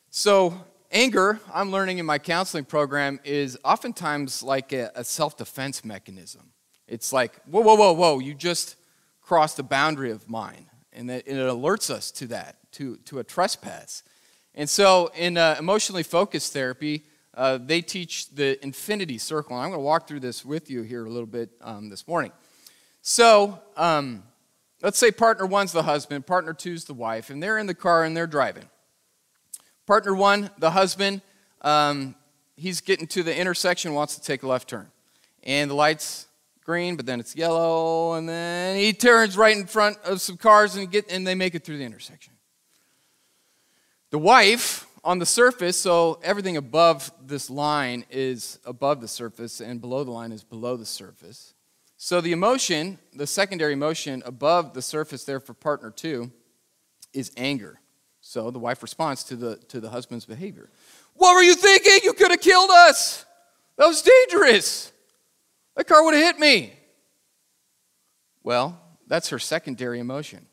So, 0.10 0.66
anger, 0.92 1.40
I'm 1.54 1.72
learning 1.72 1.98
in 1.98 2.06
my 2.06 2.20
counseling 2.20 2.66
program, 2.66 3.20
is 3.24 3.58
oftentimes 3.64 4.44
like 4.44 4.74
a, 4.74 4.92
a 4.96 5.04
self 5.04 5.38
defense 5.38 5.84
mechanism. 5.84 6.52
It's 6.88 7.14
like, 7.14 7.36
whoa, 7.46 7.62
whoa, 7.62 7.76
whoa, 7.76 7.94
whoa, 7.94 8.20
you 8.20 8.34
just 8.34 8.76
crossed 9.22 9.60
a 9.60 9.64
boundary 9.64 10.12
of 10.12 10.30
mine. 10.30 10.68
And 10.94 11.10
it, 11.10 11.26
and 11.26 11.38
it 11.38 11.48
alerts 11.48 11.90
us 11.90 12.12
to 12.12 12.28
that, 12.28 12.58
to, 12.74 12.98
to 13.06 13.20
a 13.20 13.24
trespass. 13.24 14.04
And 14.54 14.70
so, 14.70 15.10
in 15.16 15.38
uh, 15.38 15.56
emotionally 15.58 16.04
focused 16.04 16.52
therapy, 16.52 17.06
uh, 17.34 17.58
they 17.58 17.82
teach 17.82 18.30
the 18.32 18.62
infinity 18.62 19.18
circle. 19.18 19.56
And 19.56 19.64
I'm 19.64 19.70
going 19.70 19.80
to 19.80 19.86
walk 19.86 20.08
through 20.08 20.20
this 20.20 20.44
with 20.44 20.70
you 20.70 20.82
here 20.82 21.06
a 21.06 21.10
little 21.10 21.28
bit 21.28 21.50
um, 21.62 21.90
this 21.90 22.06
morning. 22.08 22.34
So, 23.02 23.58
um, 23.78 24.24
let's 24.82 24.98
say 24.98 25.12
partner 25.12 25.46
one's 25.46 25.72
the 25.72 25.84
husband, 25.84 26.28
partner 26.28 26.54
two's 26.54 26.84
the 26.84 26.94
wife, 26.94 27.30
and 27.30 27.42
they're 27.42 27.58
in 27.58 27.68
the 27.68 27.74
car 27.74 28.04
and 28.04 28.16
they're 28.18 28.28
driving. 28.28 28.66
Partner 29.92 30.16
one, 30.16 30.50
the 30.58 30.72
husband, 30.72 31.20
um, 31.64 32.16
he's 32.56 32.80
getting 32.80 33.08
to 33.08 33.24
the 33.24 33.38
intersection, 33.38 33.94
wants 33.94 34.16
to 34.16 34.22
take 34.22 34.42
a 34.42 34.48
left 34.48 34.70
turn. 34.70 34.90
And 35.44 35.70
the 35.70 35.76
light's 35.76 36.28
green, 36.64 36.96
but 36.96 37.06
then 37.06 37.20
it's 37.20 37.36
yellow, 37.36 38.14
and 38.14 38.30
then 38.30 38.78
he 38.78 38.94
turns 38.94 39.36
right 39.36 39.54
in 39.54 39.66
front 39.66 39.98
of 40.06 40.22
some 40.22 40.38
cars 40.38 40.78
and, 40.78 40.90
get, 40.90 41.12
and 41.12 41.28
they 41.28 41.36
make 41.36 41.56
it 41.56 41.66
through 41.66 41.78
the 41.78 41.84
intersection. 41.84 42.32
The 44.12 44.18
wife, 44.18 44.88
on 45.04 45.20
the 45.20 45.26
surface, 45.26 45.76
so 45.76 46.22
everything 46.24 46.56
above 46.56 47.12
this 47.22 47.50
line 47.50 48.06
is 48.10 48.60
above 48.64 49.02
the 49.02 49.10
surface, 49.10 49.60
and 49.60 49.82
below 49.82 50.06
the 50.06 50.12
line 50.12 50.32
is 50.32 50.42
below 50.42 50.78
the 50.78 50.86
surface. 50.86 51.54
So 51.98 52.22
the 52.22 52.32
emotion, 52.32 52.98
the 53.14 53.28
secondary 53.28 53.74
emotion 53.74 54.24
above 54.26 54.74
the 54.74 54.82
surface 54.82 55.26
there 55.26 55.42
for 55.42 55.54
partner 55.54 55.92
two, 55.92 56.32
is 57.12 57.34
anger. 57.36 57.81
So 58.22 58.51
the 58.51 58.60
wife 58.60 58.82
responds 58.82 59.24
to 59.25 59.36
the, 59.36 59.58
to 59.68 59.80
the 59.80 59.90
husband's 59.90 60.25
behavior. 60.25 60.70
What 61.16 61.34
were 61.34 61.42
you 61.42 61.56
thinking? 61.56 62.00
You 62.04 62.13
could 62.13 62.32
have 62.32 62.42
killed 62.42 62.70
us. 62.70 63.25
That 63.78 63.88
was 63.88 64.01
dangerous. 64.01 64.92
That 65.75 65.88
car 65.88 66.04
would 66.04 66.13
have 66.13 66.24
hit 66.24 66.40
me. 66.40 66.74
Well, 68.44 68.80
that's 69.08 69.30
her 69.30 69.40
secondary 69.40 70.00
emotion. 70.00 70.46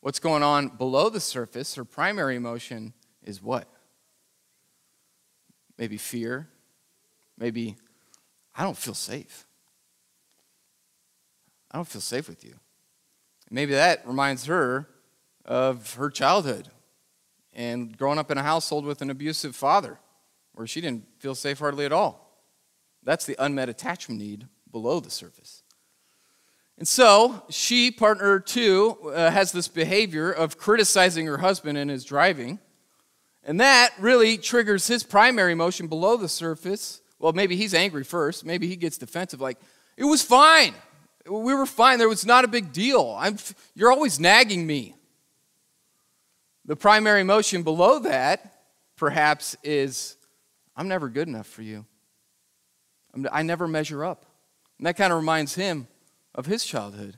What's 0.00 0.18
going 0.18 0.42
on 0.42 0.68
below 0.68 1.08
the 1.08 1.20
surface, 1.20 1.76
her 1.76 1.84
primary 1.84 2.36
emotion, 2.36 2.92
is 3.22 3.42
what? 3.42 3.68
maybe 5.82 5.96
fear, 5.96 6.48
maybe 7.36 7.76
I 8.54 8.62
don't 8.62 8.76
feel 8.76 8.94
safe. 8.94 9.46
I 11.72 11.78
don't 11.78 11.88
feel 11.88 12.00
safe 12.00 12.28
with 12.28 12.44
you. 12.44 12.54
Maybe 13.50 13.72
that 13.72 14.06
reminds 14.06 14.46
her 14.46 14.88
of 15.44 15.94
her 15.94 16.08
childhood 16.08 16.68
and 17.52 17.96
growing 17.96 18.18
up 18.18 18.30
in 18.30 18.38
a 18.38 18.42
household 18.42 18.84
with 18.84 19.02
an 19.02 19.10
abusive 19.10 19.54
father 19.54 19.98
where 20.54 20.66
she 20.66 20.80
didn't 20.80 21.06
feel 21.18 21.34
safe 21.34 21.58
hardly 21.58 21.84
at 21.84 21.92
all. 21.92 22.44
That's 23.02 23.26
the 23.26 23.36
unmet 23.38 23.68
attachment 23.68 24.20
need 24.20 24.46
below 24.70 25.00
the 25.00 25.10
surface. 25.10 25.62
And 26.78 26.88
so 26.88 27.44
she, 27.50 27.90
partner 27.90 28.40
two, 28.40 28.96
uh, 29.14 29.30
has 29.30 29.52
this 29.52 29.68
behavior 29.68 30.30
of 30.30 30.58
criticizing 30.58 31.26
her 31.26 31.38
husband 31.38 31.78
in 31.78 31.88
his 31.88 32.04
driving 32.04 32.58
and 33.44 33.60
that 33.60 33.92
really 33.98 34.38
triggers 34.38 34.86
his 34.86 35.02
primary 35.02 35.52
emotion 35.52 35.88
below 35.88 36.16
the 36.16 36.28
surface. 36.28 37.00
Well, 37.18 37.32
maybe 37.32 37.56
he's 37.56 37.74
angry 37.74 38.04
first. 38.04 38.44
Maybe 38.44 38.68
he 38.68 38.76
gets 38.76 38.98
defensive, 38.98 39.40
like, 39.40 39.58
it 39.96 40.04
was 40.04 40.22
fine. 40.22 40.74
We 41.28 41.54
were 41.54 41.66
fine. 41.66 41.98
There 41.98 42.08
was 42.08 42.24
not 42.24 42.44
a 42.44 42.48
big 42.48 42.72
deal. 42.72 43.14
I'm, 43.18 43.36
you're 43.74 43.92
always 43.92 44.18
nagging 44.18 44.66
me. 44.66 44.94
The 46.64 46.76
primary 46.76 47.20
emotion 47.20 47.62
below 47.62 47.98
that, 48.00 48.62
perhaps, 48.96 49.56
is 49.64 50.16
I'm 50.76 50.88
never 50.88 51.08
good 51.08 51.28
enough 51.28 51.46
for 51.46 51.62
you. 51.62 51.84
I 53.30 53.42
never 53.42 53.68
measure 53.68 54.04
up. 54.04 54.26
And 54.78 54.86
that 54.86 54.96
kind 54.96 55.12
of 55.12 55.18
reminds 55.18 55.54
him 55.54 55.86
of 56.34 56.46
his 56.46 56.64
childhood, 56.64 57.16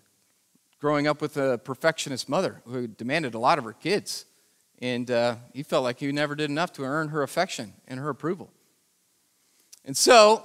growing 0.80 1.06
up 1.06 1.20
with 1.20 1.36
a 1.36 1.58
perfectionist 1.58 2.28
mother 2.28 2.62
who 2.66 2.86
demanded 2.86 3.34
a 3.34 3.38
lot 3.38 3.58
of 3.58 3.64
her 3.64 3.72
kids. 3.72 4.24
And 4.80 5.10
uh, 5.10 5.36
he 5.52 5.62
felt 5.62 5.84
like 5.84 6.00
he 6.00 6.10
never 6.10 6.34
did 6.34 6.50
enough 6.50 6.72
to 6.74 6.82
earn 6.82 7.08
her 7.08 7.22
affection 7.22 7.74
and 7.86 8.00
her 8.00 8.08
approval. 8.08 8.50
And 9.84 9.96
so, 9.96 10.44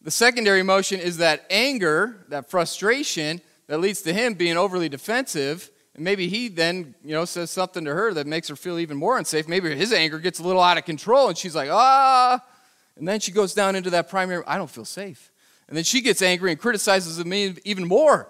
the 0.00 0.10
secondary 0.10 0.60
emotion 0.60 0.98
is 0.98 1.18
that 1.18 1.46
anger, 1.48 2.24
that 2.28 2.50
frustration 2.50 3.40
that 3.68 3.78
leads 3.78 4.02
to 4.02 4.12
him 4.12 4.34
being 4.34 4.56
overly 4.56 4.88
defensive. 4.88 5.70
And 5.94 6.04
maybe 6.04 6.28
he 6.28 6.48
then, 6.48 6.94
you 7.04 7.12
know, 7.12 7.24
says 7.24 7.50
something 7.50 7.84
to 7.84 7.92
her 7.92 8.14
that 8.14 8.26
makes 8.26 8.48
her 8.48 8.56
feel 8.56 8.78
even 8.78 8.96
more 8.96 9.18
unsafe. 9.18 9.46
Maybe 9.46 9.74
his 9.74 9.92
anger 9.92 10.18
gets 10.18 10.38
a 10.38 10.42
little 10.42 10.62
out 10.62 10.78
of 10.78 10.84
control 10.84 11.28
and 11.28 11.36
she's 11.36 11.54
like, 11.54 11.68
ah. 11.70 12.42
And 12.96 13.06
then 13.06 13.20
she 13.20 13.32
goes 13.32 13.54
down 13.54 13.76
into 13.76 13.90
that 13.90 14.08
primary, 14.08 14.42
I 14.46 14.56
don't 14.56 14.70
feel 14.70 14.84
safe. 14.84 15.30
And 15.68 15.76
then 15.76 15.84
she 15.84 16.00
gets 16.00 16.22
angry 16.22 16.50
and 16.50 16.60
criticizes 16.60 17.18
him 17.18 17.32
even 17.64 17.86
more. 17.86 18.28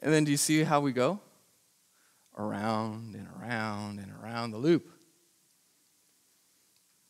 And 0.00 0.12
then 0.12 0.24
do 0.24 0.30
you 0.30 0.36
see 0.36 0.62
how 0.62 0.80
we 0.80 0.92
go? 0.92 1.20
around 2.36 3.14
and 3.14 3.28
around 3.40 3.98
and 3.98 4.12
around 4.22 4.50
the 4.50 4.58
loop. 4.58 4.90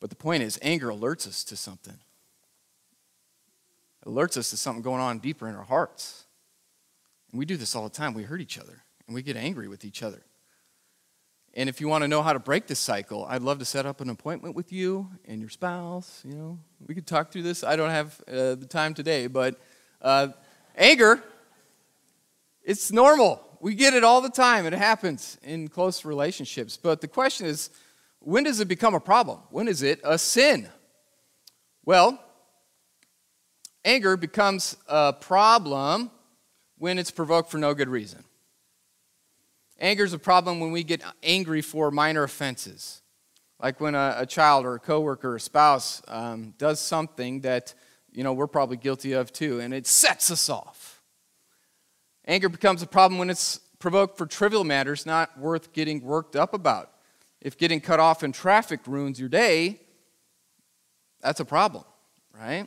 But 0.01 0.11
the 0.11 0.17
point 0.17 0.43
is, 0.43 0.59
anger 0.61 0.89
alerts 0.89 1.27
us 1.27 1.45
to 1.45 1.57
something. 1.57 1.99
Alerts 4.07 4.37
us 4.37 4.51
to 4.51 4.57
something 4.57 4.83
going 4.83 5.01
on 5.01 5.19
deeper 5.19 5.49
in 5.49 5.55
our 5.55 5.65
hearts. 5.65 6.25
And 7.31 7.39
we 7.39 7.47
do 7.47 7.57
this 7.57 7.75
all 7.75 7.85
the 7.85 7.95
time. 7.95 8.13
We 8.13 8.25
hurt 8.25 8.41
each 8.41 8.59
other 8.59 8.84
and 9.07 9.15
we 9.15 9.23
get 9.23 9.37
angry 9.37 9.69
with 9.69 9.85
each 9.85 10.03
other. 10.03 10.23
And 11.57 11.69
if 11.69 11.81
you 11.81 11.87
want 11.87 12.03
to 12.03 12.09
know 12.09 12.23
how 12.23 12.33
to 12.33 12.41
break 12.41 12.67
this 12.67 12.81
cycle, 12.81 13.27
I'd 13.29 13.43
love 13.43 13.61
to 13.61 13.65
set 13.65 13.87
up 13.87 14.01
an 14.01 14.11
appointment 14.11 14.57
with 14.57 14.73
you 14.73 15.09
and 15.25 15.41
your 15.41 15.51
spouse. 15.51 16.21
You 16.25 16.35
know, 16.35 16.59
we 16.85 16.95
could 16.95 17.07
talk 17.07 17.31
through 17.31 17.43
this. 17.43 17.63
I 17.63 17.77
don't 17.77 17.91
have 17.91 18.21
uh, 18.27 18.57
the 18.57 18.67
time 18.69 18.93
today, 18.93 19.29
but 19.29 19.61
uh, 20.03 20.29
anger, 20.77 21.23
it's 22.65 22.91
normal. 22.91 23.41
We 23.61 23.75
get 23.75 23.95
it 23.95 24.03
all 24.03 24.21
the 24.21 24.31
time. 24.31 24.67
It 24.67 24.73
happens 24.73 25.39
in 25.45 25.69
close 25.69 26.05
relationships. 26.05 26.77
But 26.77 27.01
the 27.01 27.09
question 27.09 27.47
is 27.47 27.71
when 28.19 28.45
does 28.45 28.59
it 28.59 28.69
become 28.69 28.95
a 28.95 29.01
problem? 29.01 29.39
When 29.51 29.69
is 29.69 29.83
it 29.83 30.01
a 30.03 30.19
sin? 30.19 30.69
Well, 31.85 32.19
anger 33.85 34.17
becomes 34.17 34.77
a 34.89 35.13
problem 35.13 36.11
when 36.79 36.99
it's 36.99 37.11
provoked 37.11 37.51
for 37.51 37.59
no 37.59 37.75
good 37.75 37.89
reason. 37.89 38.25
Anger 39.85 40.05
is 40.05 40.15
a 40.15 40.19
problem 40.19 40.61
when 40.61 40.73
we 40.73 40.83
get 40.83 41.03
angry 41.23 41.61
for 41.61 41.91
minor 41.91 42.23
offenses, 42.23 43.03
like 43.61 43.83
when 43.83 43.95
a, 43.95 44.15
a 44.21 44.25
child 44.25 44.65
or 44.65 44.77
a 44.77 44.79
coworker 44.81 45.33
or 45.33 45.37
a 45.37 45.41
spouse 45.41 46.01
um, 46.09 46.55
does 46.57 46.81
something 46.81 47.43
that 47.43 47.75
you 48.11 48.25
know 48.25 48.33
we're 48.33 48.47
probably 48.47 48.79
guilty 48.79 49.13
of 49.13 49.31
too, 49.31 49.61
and 49.61 49.75
it 49.75 49.87
sets 49.87 50.31
us 50.31 50.49
off. 50.49 51.03
Anger 52.27 52.49
becomes 52.49 52.81
a 52.81 52.87
problem 52.87 53.19
when 53.19 53.29
it's 53.29 53.59
provoked 53.79 54.17
for 54.17 54.25
trivial 54.25 54.65
matters 54.65 55.05
not 55.05 55.39
worth 55.39 55.75
getting 55.75 56.01
worked 56.01 56.35
up 56.35 56.55
about. 56.55 56.91
If 57.43 57.59
getting 57.59 57.83
cut 57.83 58.01
off 58.01 58.25
in 58.25 58.33
traffic 58.33 58.81
ruins 58.87 59.21
your 59.21 59.29
day, 59.29 59.81
that's 61.21 61.41
a 61.41 61.45
problem, 61.45 61.85
right? 62.33 62.67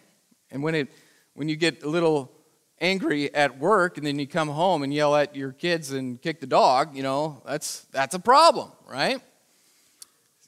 And 0.51 0.61
when 0.61 0.75
it 0.75 0.89
when 1.33 1.49
you 1.49 1.55
get 1.55 1.81
a 1.81 1.89
little 1.89 2.36
angry 2.79 3.33
at 3.33 3.59
work 3.59 3.97
and 3.97 4.05
then 4.05 4.19
you 4.19 4.27
come 4.27 4.49
home 4.49 4.83
and 4.83 4.93
yell 4.93 5.15
at 5.15 5.35
your 5.35 5.51
kids 5.51 5.91
and 5.91 6.21
kick 6.21 6.39
the 6.39 6.47
dog, 6.47 6.95
you 6.95 7.03
know, 7.03 7.41
that's 7.45 7.81
that's 7.91 8.15
a 8.15 8.19
problem, 8.19 8.71
right? 8.87 9.21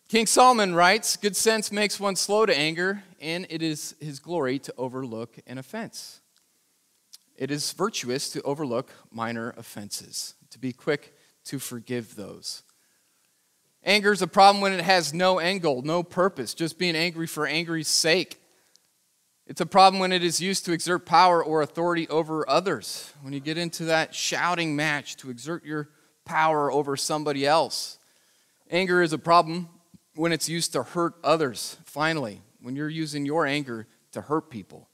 King 0.08 0.26
Solomon 0.26 0.74
writes, 0.74 1.18
Good 1.18 1.36
sense 1.36 1.72
makes 1.72 2.00
one 2.00 2.16
slow 2.16 2.46
to 2.46 2.58
anger, 2.58 3.04
and 3.22 3.46
it 3.50 3.62
is 3.62 3.96
his 4.00 4.20
glory 4.20 4.58
to 4.60 4.74
overlook 4.76 5.38
an 5.46 5.60
offense. 5.60 6.20
It 7.36 7.52
is 7.52 7.72
virtuous 7.74 8.30
to 8.32 8.42
overlook 8.42 8.92
minor 9.12 9.54
offenses, 9.56 10.34
to 10.50 10.60
be 10.60 10.74
quick 10.74 11.16
to 11.46 11.60
forgive 11.60 12.16
those. 12.16 12.64
Anger 13.84 14.12
is 14.12 14.22
a 14.22 14.28
problem 14.28 14.62
when 14.62 14.74
it 14.74 14.82
has 14.82 15.14
no 15.14 15.38
end 15.40 15.62
goal, 15.62 15.84
no 15.84 16.04
purpose, 16.04 16.54
just 16.54 16.78
being 16.78 16.96
angry 16.96 17.28
for 17.28 17.46
angry's 17.46 17.88
sake. 17.88 18.42
It's 19.50 19.62
a 19.62 19.66
problem 19.66 20.00
when 20.00 20.12
it 20.12 20.24
is 20.24 20.40
used 20.40 20.66
to 20.66 20.74
exert 20.74 21.08
power 21.08 21.44
or 21.44 21.64
authority 21.64 22.08
over 22.08 22.48
others. 22.48 23.12
When 23.24 23.34
you 23.34 23.40
get 23.40 23.58
into 23.58 23.86
that 23.86 24.14
shouting 24.14 24.76
match 24.76 25.18
to 25.18 25.32
exert 25.32 25.66
your 25.66 25.90
power 26.24 26.72
over 26.72 26.96
somebody 26.96 27.48
else. 27.48 27.98
Anger 28.70 29.02
is 29.02 29.12
a 29.12 29.18
problem 29.18 29.68
when 30.14 30.32
it's 30.32 30.48
used 30.48 30.74
to 30.74 30.84
hurt 30.84 31.16
others, 31.24 31.78
finally, 31.84 32.44
when 32.62 32.76
you're 32.76 32.90
using 32.90 33.26
your 33.26 33.48
anger 33.48 33.88
to 34.12 34.22
hurt 34.22 34.52
people. 34.52 34.88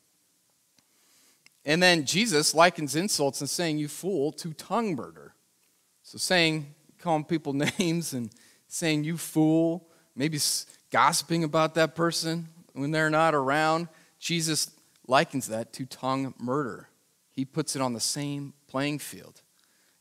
And 1.65 1.83
then 1.83 2.05
Jesus 2.05 2.53
likens 2.53 2.95
insults 2.95 3.41
and 3.41 3.49
saying, 3.49 3.77
You 3.77 3.89
fool, 3.89 4.31
to 4.33 4.53
tongue 4.53 4.95
murder. 4.95 5.33
So 6.01 6.17
saying, 6.17 6.73
calling 6.97 7.25
people 7.25 7.51
names 7.79 8.13
and 8.13 8.31
saying, 8.69 9.03
You 9.03 9.17
fool, 9.17 9.89
maybe 10.15 10.39
gossiping 10.91 11.43
about 11.43 11.75
that 11.75 11.93
person 11.93 12.47
when 12.71 12.91
they're 12.91 13.09
not 13.09 13.35
around. 13.35 13.89
Jesus 14.25 14.71
likens 15.07 15.49
that 15.49 15.71
to 15.73 15.85
tongue 15.85 16.33
murder. 16.39 16.89
He 17.31 17.45
puts 17.45 17.75
it 17.75 17.81
on 17.83 17.93
the 17.93 17.99
same 17.99 18.53
playing 18.65 18.97
field. 18.97 19.43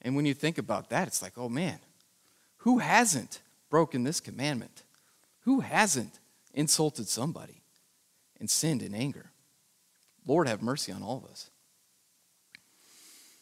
And 0.00 0.16
when 0.16 0.24
you 0.24 0.32
think 0.32 0.56
about 0.56 0.88
that, 0.88 1.06
it's 1.06 1.20
like, 1.20 1.34
oh 1.36 1.50
man, 1.50 1.78
who 2.58 2.78
hasn't 2.78 3.42
broken 3.68 4.02
this 4.02 4.20
commandment? 4.20 4.82
Who 5.40 5.60
hasn't 5.60 6.20
insulted 6.54 7.06
somebody 7.06 7.60
and 8.40 8.48
sinned 8.48 8.80
in 8.80 8.94
anger? 8.94 9.30
Lord, 10.26 10.48
have 10.48 10.62
mercy 10.62 10.90
on 10.90 11.02
all 11.02 11.18
of 11.18 11.30
us. 11.30 11.50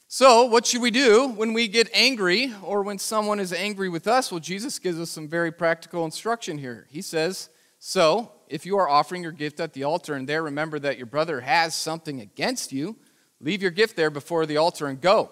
So, 0.09 0.47
what 0.47 0.67
should 0.67 0.83
we 0.83 0.91
do 0.91 1.29
when 1.29 1.53
we 1.53 1.69
get 1.69 1.91
angry 1.95 2.53
or 2.61 2.83
when 2.83 2.99
someone 2.99 3.39
is 3.39 3.53
angry 3.53 3.89
with 3.89 4.09
us? 4.09 4.33
Well, 4.33 4.41
Jesus 4.41 4.81
gives 4.81 4.99
us 4.99 5.11
some 5.11 5.29
very 5.29 5.53
practical 5.53 6.05
instruction 6.05 6.59
here. 6.59 6.89
He 6.91 7.03
says, 7.03 7.51
So, 7.79 8.33
if 8.53 8.67
you 8.67 8.77
are 8.77 8.89
offering 8.89 9.23
your 9.23 9.33
gift 9.33 9.61
at 9.61 9.73
the 9.73 9.85
altar 9.85 10.13
and 10.13 10.29
there 10.29 10.43
remember 10.43 10.79
that 10.79 10.99
your 10.99 11.07
brother 11.07 11.41
has 11.41 11.75
something 11.75 12.21
against 12.21 12.71
you, 12.71 12.97
leave 13.41 13.63
your 13.63 13.71
gift 13.71 13.97
there 13.97 14.11
before 14.11 14.45
the 14.45 14.59
altar 14.59 14.87
and 14.89 15.01
go. 15.01 15.31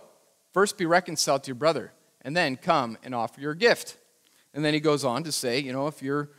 First 0.54 0.78
be 0.78 0.86
reconciled 0.86 1.44
to 1.44 1.48
your 1.48 1.56
brother, 1.56 1.92
and 2.22 2.34
then 2.34 2.56
come 2.56 2.96
and 3.04 3.14
offer 3.14 3.42
your 3.42 3.54
gift. 3.54 3.98
And 4.54 4.64
then 4.64 4.72
he 4.72 4.80
goes 4.80 5.04
on 5.04 5.22
to 5.24 5.32
say, 5.32 5.60
you 5.60 5.70
know, 5.70 5.86
if 5.86 6.02
you're 6.02 6.30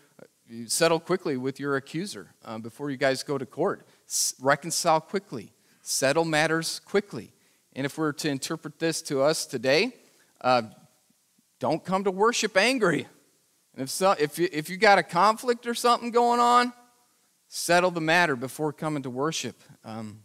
you 0.47 0.67
settle 0.67 0.99
quickly 0.99 1.37
with 1.37 1.61
your 1.61 1.77
accuser 1.77 2.33
um, 2.43 2.61
before 2.61 2.89
you 2.89 2.97
guys 2.97 3.23
go 3.23 3.37
to 3.37 3.45
court, 3.45 3.87
S- 4.07 4.33
reconcile 4.41 4.99
quickly, 4.99 5.53
settle 5.81 6.25
matters 6.25 6.81
quickly. 6.83 7.31
And 7.73 7.85
if 7.85 7.97
we're 7.97 8.11
to 8.11 8.29
interpret 8.29 8.79
this 8.79 9.01
to 9.03 9.21
us 9.21 9.45
today, 9.45 9.95
uh, 10.41 10.63
don't 11.59 11.85
come 11.85 12.03
to 12.03 12.11
worship 12.11 12.57
angry. 12.57 13.07
And 13.73 13.83
if, 13.83 13.89
so, 13.89 14.11
if, 14.19 14.37
you, 14.37 14.49
if 14.51 14.69
you 14.69 14.77
got 14.77 14.97
a 14.97 15.03
conflict 15.03 15.65
or 15.65 15.73
something 15.73 16.11
going 16.11 16.39
on, 16.39 16.73
settle 17.47 17.91
the 17.91 18.01
matter 18.01 18.35
before 18.35 18.73
coming 18.73 19.03
to 19.03 19.09
worship. 19.09 19.61
Um, 19.83 20.23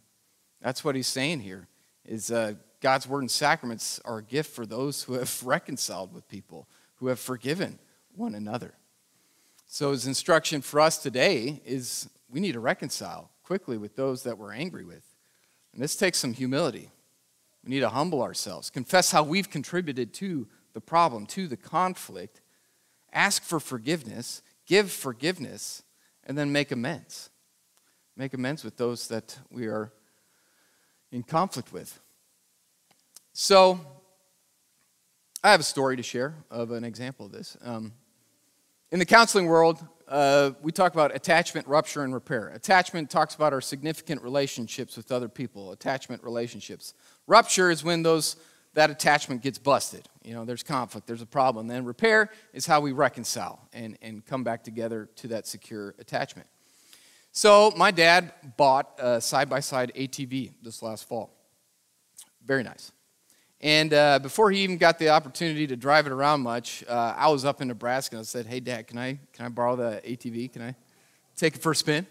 that's 0.61 0.85
what 0.85 0.95
he's 0.95 1.07
saying 1.07 1.41
here. 1.41 1.69
Is 2.05 2.31
uh, 2.31 2.55
God's 2.81 3.09
word 3.09 3.21
and 3.21 3.31
sacraments 3.31 4.01
are 4.05 4.19
a 4.19 4.23
gift 4.23 4.55
for 4.55 4.67
those 4.67 5.03
who 5.03 5.15
have 5.15 5.43
reconciled 5.45 6.13
with 6.13 6.29
people, 6.29 6.69
who 6.97 7.09
have 7.09 7.21
forgiven 7.21 7.79
one 8.15 8.35
another. 8.35 8.75
So 9.67 9.91
his 9.91 10.07
instruction 10.07 10.63
for 10.63 10.81
us 10.81 10.99
today 10.99 11.61
is 11.65 12.09
we 12.31 12.41
need 12.41 12.53
to 12.53 12.61
reconcile 12.61 13.31
quickly 13.43 13.77
with 13.79 13.97
those 13.97 14.23
that 14.23 14.39
we're 14.39 14.53
angry 14.53 14.85
with. 14.85 15.05
And 15.73 15.83
this 15.83 15.97
takes 15.97 16.19
some 16.19 16.33
humility. 16.33 16.91
We 17.65 17.71
need 17.71 17.81
to 17.81 17.89
humble 17.89 18.23
ourselves, 18.23 18.71
confess 18.71 19.11
how 19.11 19.25
we've 19.25 19.51
contributed 19.51 20.15
to 20.15 20.47
the 20.73 20.81
problem, 20.81 21.27
to 21.27 21.49
the 21.49 21.57
conflict, 21.57 22.41
ask 23.17 23.43
for 23.43 23.59
forgiveness, 23.59 24.43
give 24.67 24.93
forgiveness, 24.93 25.83
and 26.25 26.37
then 26.37 26.53
make 26.53 26.71
amends. 26.71 27.31
Make 28.17 28.35
amends 28.35 28.63
with 28.63 28.77
those 28.77 29.09
that 29.09 29.39
we 29.51 29.67
are 29.67 29.91
in 31.11 31.23
conflict 31.23 31.73
with. 31.73 32.01
So, 33.33 33.81
I 35.43 35.51
have 35.51 35.61
a 35.61 35.65
story 35.65 35.97
to 35.97 36.03
share 36.03 36.35
of 36.51 36.71
an 36.71 36.85
example 36.85 37.27
of 37.27 37.33
this. 37.33 37.57
Um, 37.63 37.93
in 38.91 38.99
the 38.99 39.07
counseling 39.07 39.47
world, 39.47 39.85
uh, 40.09 40.53
we 40.63 40.73
talk 40.73 40.93
about 40.93 41.15
attachment, 41.15 41.67
rupture, 41.67 42.03
and 42.03 42.13
repair. 42.15 42.49
Attachment 42.49 43.11
talks 43.11 43.35
about 43.35 43.53
our 43.53 43.61
significant 43.61 44.23
relationships 44.23 44.97
with 44.97 45.11
other 45.11 45.29
people, 45.29 45.73
attachment 45.73 46.23
relationships. 46.23 46.95
Rupture 47.27 47.71
is 47.71 47.83
when 47.83 48.03
those 48.03 48.37
that 48.77 48.91
attachment 48.91 49.41
gets 49.41 49.57
busted. 49.59 50.07
You 50.23 50.35
know, 50.35 50.45
there's 50.45 50.63
conflict, 50.63 51.07
there's 51.07 51.23
a 51.23 51.27
problem. 51.27 51.67
Then 51.67 51.87
repair 51.87 52.29
is 52.53 52.67
how 52.67 52.81
we 52.83 52.93
reconcile 52.93 53.59
and, 53.73 53.97
and 54.03 54.25
come 54.25 54.45
back 54.45 54.63
together 54.63 55.09
to 55.17 55.29
that 55.29 55.47
secure 55.47 55.95
attachment. 55.99 56.47
So 57.33 57.73
my 57.75 57.91
dad 57.91 58.33
bought 58.59 58.91
a 58.99 59.19
side-by-side 59.19 59.93
ATV 59.97 60.53
this 60.63 60.83
last 60.83 61.09
fall. 61.09 61.31
Very 62.45 62.63
nice. 62.63 62.93
And 63.63 63.95
uh, 63.95 64.19
before 64.19 64.51
he 64.51 64.61
even 64.61 64.77
got 64.77 64.99
the 64.99 65.09
opportunity 65.09 65.67
to 65.69 65.77
drive 65.77 66.07
it 66.07 66.13
around 66.13 66.43
much, 66.43 66.85
uh, 66.87 67.15
I 67.17 67.29
was 67.29 67.47
up 67.47 67.63
in 67.63 67.69
Nebraska 67.69 68.17
and 68.17 68.21
I 68.21 68.25
said, 68.25 68.45
"Hey, 68.45 68.61
Dad, 68.61 68.87
can 68.87 68.99
I 68.99 69.19
can 69.33 69.47
I 69.47 69.49
borrow 69.49 69.75
the 69.75 70.03
ATV? 70.05 70.53
Can 70.53 70.61
I 70.61 70.75
take 71.35 71.57
it 71.57 71.63
for 71.63 71.73
a 71.73 71.77
spin?" 71.77 72.07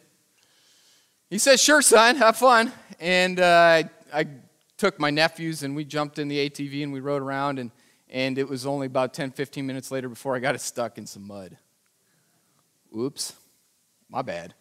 He 1.29 1.37
said, 1.37 1.59
"Sure, 1.59 1.83
son, 1.83 2.15
have 2.15 2.37
fun." 2.37 2.71
And 2.99 3.39
uh, 3.39 3.83
I 4.11 4.27
took 4.77 4.99
my 4.99 5.09
nephews 5.09 5.63
and 5.63 5.75
we 5.75 5.85
jumped 5.85 6.19
in 6.19 6.27
the 6.27 6.49
ATV 6.49 6.83
and 6.83 6.91
we 6.91 6.99
rode 6.99 7.21
around 7.21 7.59
and 7.59 7.71
and 8.09 8.37
it 8.37 8.47
was 8.47 8.65
only 8.65 8.87
about 8.87 9.13
10, 9.13 9.31
15 9.31 9.65
minutes 9.65 9.91
later 9.91 10.07
before 10.07 10.35
I 10.35 10.39
got 10.39 10.55
it 10.55 10.61
stuck 10.61 10.97
in 10.97 11.07
some 11.07 11.25
mud. 11.25 11.57
Oops, 12.95 13.33
my 14.09 14.21
bad. 14.21 14.53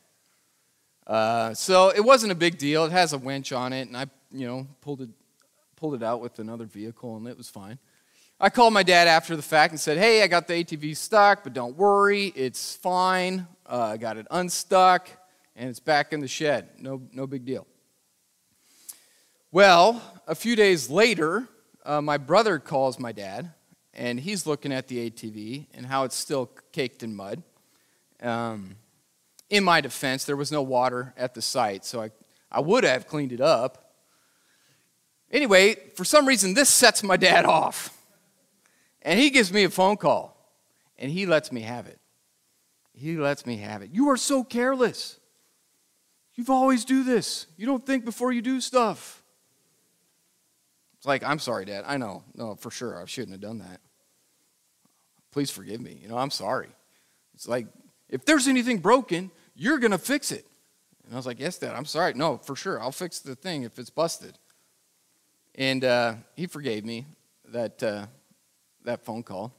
Uh, 1.06 1.52
so 1.52 1.90
it 1.90 2.00
wasn't 2.00 2.32
a 2.32 2.34
big 2.34 2.56
deal. 2.58 2.84
It 2.86 2.92
has 2.92 3.12
a 3.12 3.18
winch 3.18 3.52
on 3.52 3.72
it, 3.72 3.86
and 3.86 3.96
I, 3.96 4.06
you 4.32 4.46
know, 4.46 4.66
pulled 4.80 5.02
it 5.02 5.10
pulled 5.76 5.94
it 5.94 6.02
out 6.02 6.20
with 6.20 6.38
another 6.38 6.64
vehicle, 6.64 7.16
and 7.16 7.28
it 7.28 7.36
was 7.36 7.50
fine. 7.50 7.78
I 8.40 8.48
called 8.48 8.72
my 8.72 8.82
dad 8.82 9.06
after 9.06 9.36
the 9.36 9.42
fact 9.42 9.72
and 9.72 9.80
said, 9.80 9.98
Hey, 9.98 10.22
I 10.22 10.26
got 10.26 10.46
the 10.46 10.54
ATV 10.54 10.96
stuck, 10.96 11.44
but 11.44 11.52
don't 11.52 11.76
worry, 11.76 12.32
it's 12.34 12.74
fine. 12.76 13.46
Uh, 13.66 13.90
I 13.92 13.96
got 13.98 14.16
it 14.16 14.26
unstuck, 14.30 15.08
and 15.54 15.68
it's 15.68 15.80
back 15.80 16.12
in 16.12 16.20
the 16.20 16.28
shed. 16.28 16.70
No, 16.78 17.02
no 17.12 17.26
big 17.26 17.44
deal. 17.44 17.66
Well, 19.54 20.02
a 20.26 20.34
few 20.34 20.56
days 20.56 20.90
later, 20.90 21.46
uh, 21.86 22.00
my 22.00 22.16
brother 22.18 22.58
calls 22.58 22.98
my 22.98 23.12
dad, 23.12 23.52
and 23.92 24.18
he's 24.18 24.48
looking 24.48 24.72
at 24.72 24.88
the 24.88 25.08
ATV 25.08 25.66
and 25.74 25.86
how 25.86 26.02
it's 26.02 26.16
still 26.16 26.50
caked 26.72 27.04
in 27.04 27.14
mud. 27.14 27.40
Um, 28.20 28.74
in 29.50 29.62
my 29.62 29.80
defense, 29.80 30.24
there 30.24 30.34
was 30.34 30.50
no 30.50 30.60
water 30.60 31.14
at 31.16 31.34
the 31.34 31.40
site, 31.40 31.84
so 31.84 32.02
I, 32.02 32.10
I 32.50 32.62
would 32.62 32.82
have 32.82 33.06
cleaned 33.06 33.30
it 33.30 33.40
up. 33.40 33.92
Anyway, 35.30 35.76
for 35.94 36.04
some 36.04 36.26
reason, 36.26 36.54
this 36.54 36.68
sets 36.68 37.04
my 37.04 37.16
dad 37.16 37.44
off. 37.44 37.96
And 39.02 39.20
he 39.20 39.30
gives 39.30 39.52
me 39.52 39.62
a 39.62 39.70
phone 39.70 39.98
call, 39.98 40.36
and 40.98 41.12
he 41.12 41.26
lets 41.26 41.52
me 41.52 41.60
have 41.60 41.86
it. 41.86 42.00
He 42.92 43.16
lets 43.16 43.46
me 43.46 43.58
have 43.58 43.82
it. 43.82 43.90
You 43.92 44.08
are 44.10 44.16
so 44.16 44.42
careless. 44.42 45.20
You've 46.34 46.50
always 46.50 46.84
do 46.84 47.04
this. 47.04 47.46
You 47.56 47.66
don't 47.66 47.86
think 47.86 48.04
before 48.04 48.32
you 48.32 48.42
do 48.42 48.60
stuff. 48.60 49.20
It's 51.04 51.06
like, 51.06 51.22
I'm 51.22 51.38
sorry, 51.38 51.66
Dad. 51.66 51.84
I 51.86 51.98
know. 51.98 52.24
No, 52.34 52.54
for 52.54 52.70
sure. 52.70 52.98
I 52.98 53.04
shouldn't 53.04 53.32
have 53.32 53.40
done 53.42 53.58
that. 53.58 53.82
Please 55.32 55.50
forgive 55.50 55.78
me. 55.78 55.98
You 56.00 56.08
know, 56.08 56.16
I'm 56.16 56.30
sorry. 56.30 56.70
It's 57.34 57.46
like, 57.46 57.66
if 58.08 58.24
there's 58.24 58.48
anything 58.48 58.78
broken, 58.78 59.30
you're 59.54 59.78
going 59.78 59.90
to 59.90 59.98
fix 59.98 60.32
it. 60.32 60.46
And 61.04 61.12
I 61.12 61.16
was 61.18 61.26
like, 61.26 61.38
Yes, 61.38 61.58
Dad. 61.58 61.74
I'm 61.74 61.84
sorry. 61.84 62.14
No, 62.14 62.38
for 62.38 62.56
sure. 62.56 62.80
I'll 62.80 62.90
fix 62.90 63.18
the 63.18 63.34
thing 63.34 63.64
if 63.64 63.78
it's 63.78 63.90
busted. 63.90 64.38
And 65.56 65.84
uh, 65.84 66.14
he 66.36 66.46
forgave 66.46 66.86
me 66.86 67.04
that, 67.50 67.82
uh, 67.82 68.06
that 68.84 69.04
phone 69.04 69.22
call. 69.22 69.52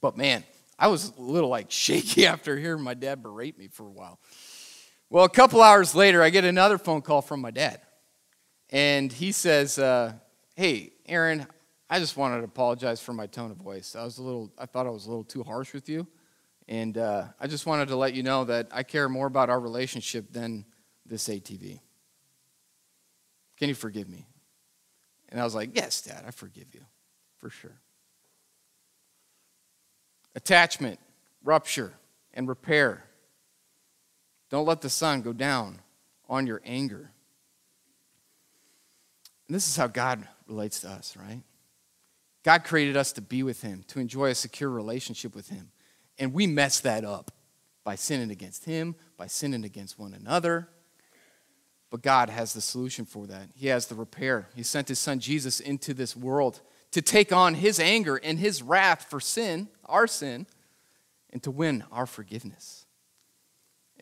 But 0.00 0.16
man, 0.16 0.44
I 0.78 0.88
was 0.88 1.12
a 1.18 1.20
little 1.20 1.50
like 1.50 1.66
shaky 1.70 2.26
after 2.26 2.56
hearing 2.56 2.82
my 2.82 2.94
dad 2.94 3.22
berate 3.22 3.58
me 3.58 3.68
for 3.68 3.86
a 3.86 3.92
while. 3.92 4.18
Well, 5.10 5.24
a 5.24 5.28
couple 5.28 5.60
hours 5.60 5.94
later, 5.94 6.22
I 6.22 6.30
get 6.30 6.46
another 6.46 6.78
phone 6.78 7.02
call 7.02 7.20
from 7.20 7.42
my 7.42 7.50
dad. 7.50 7.82
And 8.70 9.12
he 9.12 9.30
says, 9.30 9.78
uh, 9.78 10.14
Hey, 10.56 10.92
Aaron, 11.06 11.48
I 11.90 11.98
just 11.98 12.16
wanted 12.16 12.38
to 12.38 12.44
apologize 12.44 13.00
for 13.00 13.12
my 13.12 13.26
tone 13.26 13.50
of 13.50 13.56
voice. 13.56 13.96
I 13.96 14.04
was 14.04 14.18
a 14.18 14.22
little, 14.22 14.52
I 14.56 14.66
thought 14.66 14.86
I 14.86 14.90
was 14.90 15.06
a 15.06 15.08
little 15.08 15.24
too 15.24 15.42
harsh 15.42 15.72
with 15.72 15.88
you. 15.88 16.06
And 16.68 16.96
uh, 16.96 17.24
I 17.40 17.48
just 17.48 17.66
wanted 17.66 17.88
to 17.88 17.96
let 17.96 18.14
you 18.14 18.22
know 18.22 18.44
that 18.44 18.68
I 18.70 18.84
care 18.84 19.08
more 19.08 19.26
about 19.26 19.50
our 19.50 19.58
relationship 19.58 20.32
than 20.32 20.64
this 21.04 21.28
ATV. 21.28 21.80
Can 23.56 23.68
you 23.68 23.74
forgive 23.74 24.08
me? 24.08 24.28
And 25.28 25.40
I 25.40 25.44
was 25.44 25.56
like, 25.56 25.70
Yes, 25.74 26.00
Dad, 26.02 26.22
I 26.24 26.30
forgive 26.30 26.72
you, 26.72 26.82
for 27.38 27.50
sure. 27.50 27.80
Attachment, 30.36 31.00
rupture, 31.42 31.94
and 32.32 32.46
repair. 32.46 33.04
Don't 34.50 34.66
let 34.66 34.82
the 34.82 34.88
sun 34.88 35.20
go 35.20 35.32
down 35.32 35.80
on 36.28 36.46
your 36.46 36.62
anger. 36.64 37.10
And 39.48 39.54
this 39.54 39.66
is 39.66 39.76
how 39.76 39.88
God 39.88 40.28
relates 40.46 40.80
to 40.80 40.88
us, 40.88 41.16
right? 41.16 41.42
God 42.42 42.64
created 42.64 42.96
us 42.96 43.12
to 43.12 43.22
be 43.22 43.42
with 43.42 43.62
Him, 43.62 43.84
to 43.88 44.00
enjoy 44.00 44.30
a 44.30 44.34
secure 44.34 44.70
relationship 44.70 45.34
with 45.34 45.48
Him. 45.48 45.70
And 46.18 46.32
we 46.32 46.46
mess 46.46 46.80
that 46.80 47.04
up 47.04 47.30
by 47.84 47.94
sinning 47.94 48.30
against 48.30 48.64
Him, 48.64 48.94
by 49.16 49.26
sinning 49.26 49.64
against 49.64 49.98
one 49.98 50.14
another. 50.14 50.68
But 51.90 52.02
God 52.02 52.28
has 52.28 52.52
the 52.52 52.60
solution 52.60 53.04
for 53.04 53.26
that. 53.28 53.50
He 53.54 53.68
has 53.68 53.86
the 53.86 53.94
repair. 53.94 54.48
He 54.54 54.62
sent 54.62 54.88
his 54.88 54.98
son 54.98 55.20
Jesus 55.20 55.60
into 55.60 55.94
this 55.94 56.16
world 56.16 56.60
to 56.90 57.00
take 57.00 57.32
on 57.32 57.54
his 57.54 57.78
anger 57.78 58.16
and 58.16 58.38
his 58.38 58.62
wrath 58.62 59.06
for 59.08 59.20
sin, 59.20 59.68
our 59.84 60.06
sin, 60.06 60.46
and 61.30 61.42
to 61.42 61.50
win 61.50 61.84
our 61.92 62.06
forgiveness. 62.06 62.83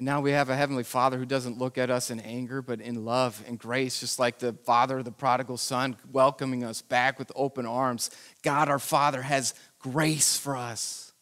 And 0.02 0.06
now 0.08 0.20
we 0.20 0.32
have 0.32 0.50
a 0.50 0.56
heavenly 0.56 0.82
Father 0.82 1.16
who 1.16 1.24
doesn't 1.24 1.58
look 1.58 1.78
at 1.78 1.88
us 1.88 2.10
in 2.10 2.18
anger, 2.18 2.60
but 2.60 2.80
in 2.80 3.04
love 3.04 3.40
and 3.46 3.56
grace, 3.56 4.00
just 4.00 4.18
like 4.18 4.40
the 4.40 4.52
Father 4.52 4.98
of 4.98 5.04
the 5.04 5.12
prodigal 5.12 5.56
Son, 5.56 5.94
welcoming 6.10 6.64
us 6.64 6.82
back 6.82 7.20
with 7.20 7.30
open 7.36 7.66
arms. 7.66 8.10
God, 8.42 8.68
our 8.68 8.80
Father, 8.80 9.22
has 9.22 9.54
grace 9.78 10.36
for 10.36 10.56
us, 10.56 11.12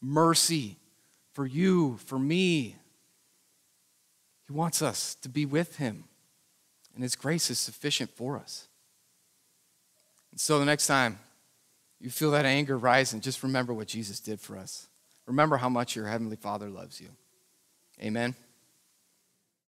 mercy 0.00 0.78
for 1.34 1.44
you, 1.44 1.98
for 2.06 2.18
me, 2.18 2.76
he 4.46 4.52
wants 4.54 4.80
us 4.80 5.14
to 5.16 5.28
be 5.28 5.44
with 5.44 5.76
Him, 5.76 6.04
and 6.94 7.02
His 7.02 7.16
grace 7.16 7.50
is 7.50 7.58
sufficient 7.58 8.08
for 8.16 8.38
us. 8.38 8.66
And 10.30 10.40
so 10.40 10.58
the 10.58 10.64
next 10.64 10.86
time 10.86 11.18
you 12.00 12.08
feel 12.08 12.30
that 12.30 12.46
anger 12.46 12.78
rising, 12.78 13.20
just 13.20 13.42
remember 13.42 13.74
what 13.74 13.88
Jesus 13.88 14.20
did 14.20 14.40
for 14.40 14.56
us. 14.56 14.86
Remember 15.26 15.58
how 15.58 15.68
much 15.68 15.94
your 15.94 16.06
Heavenly 16.06 16.36
Father 16.36 16.70
loves 16.70 16.98
you. 16.98 17.08
Amen. 18.02 18.34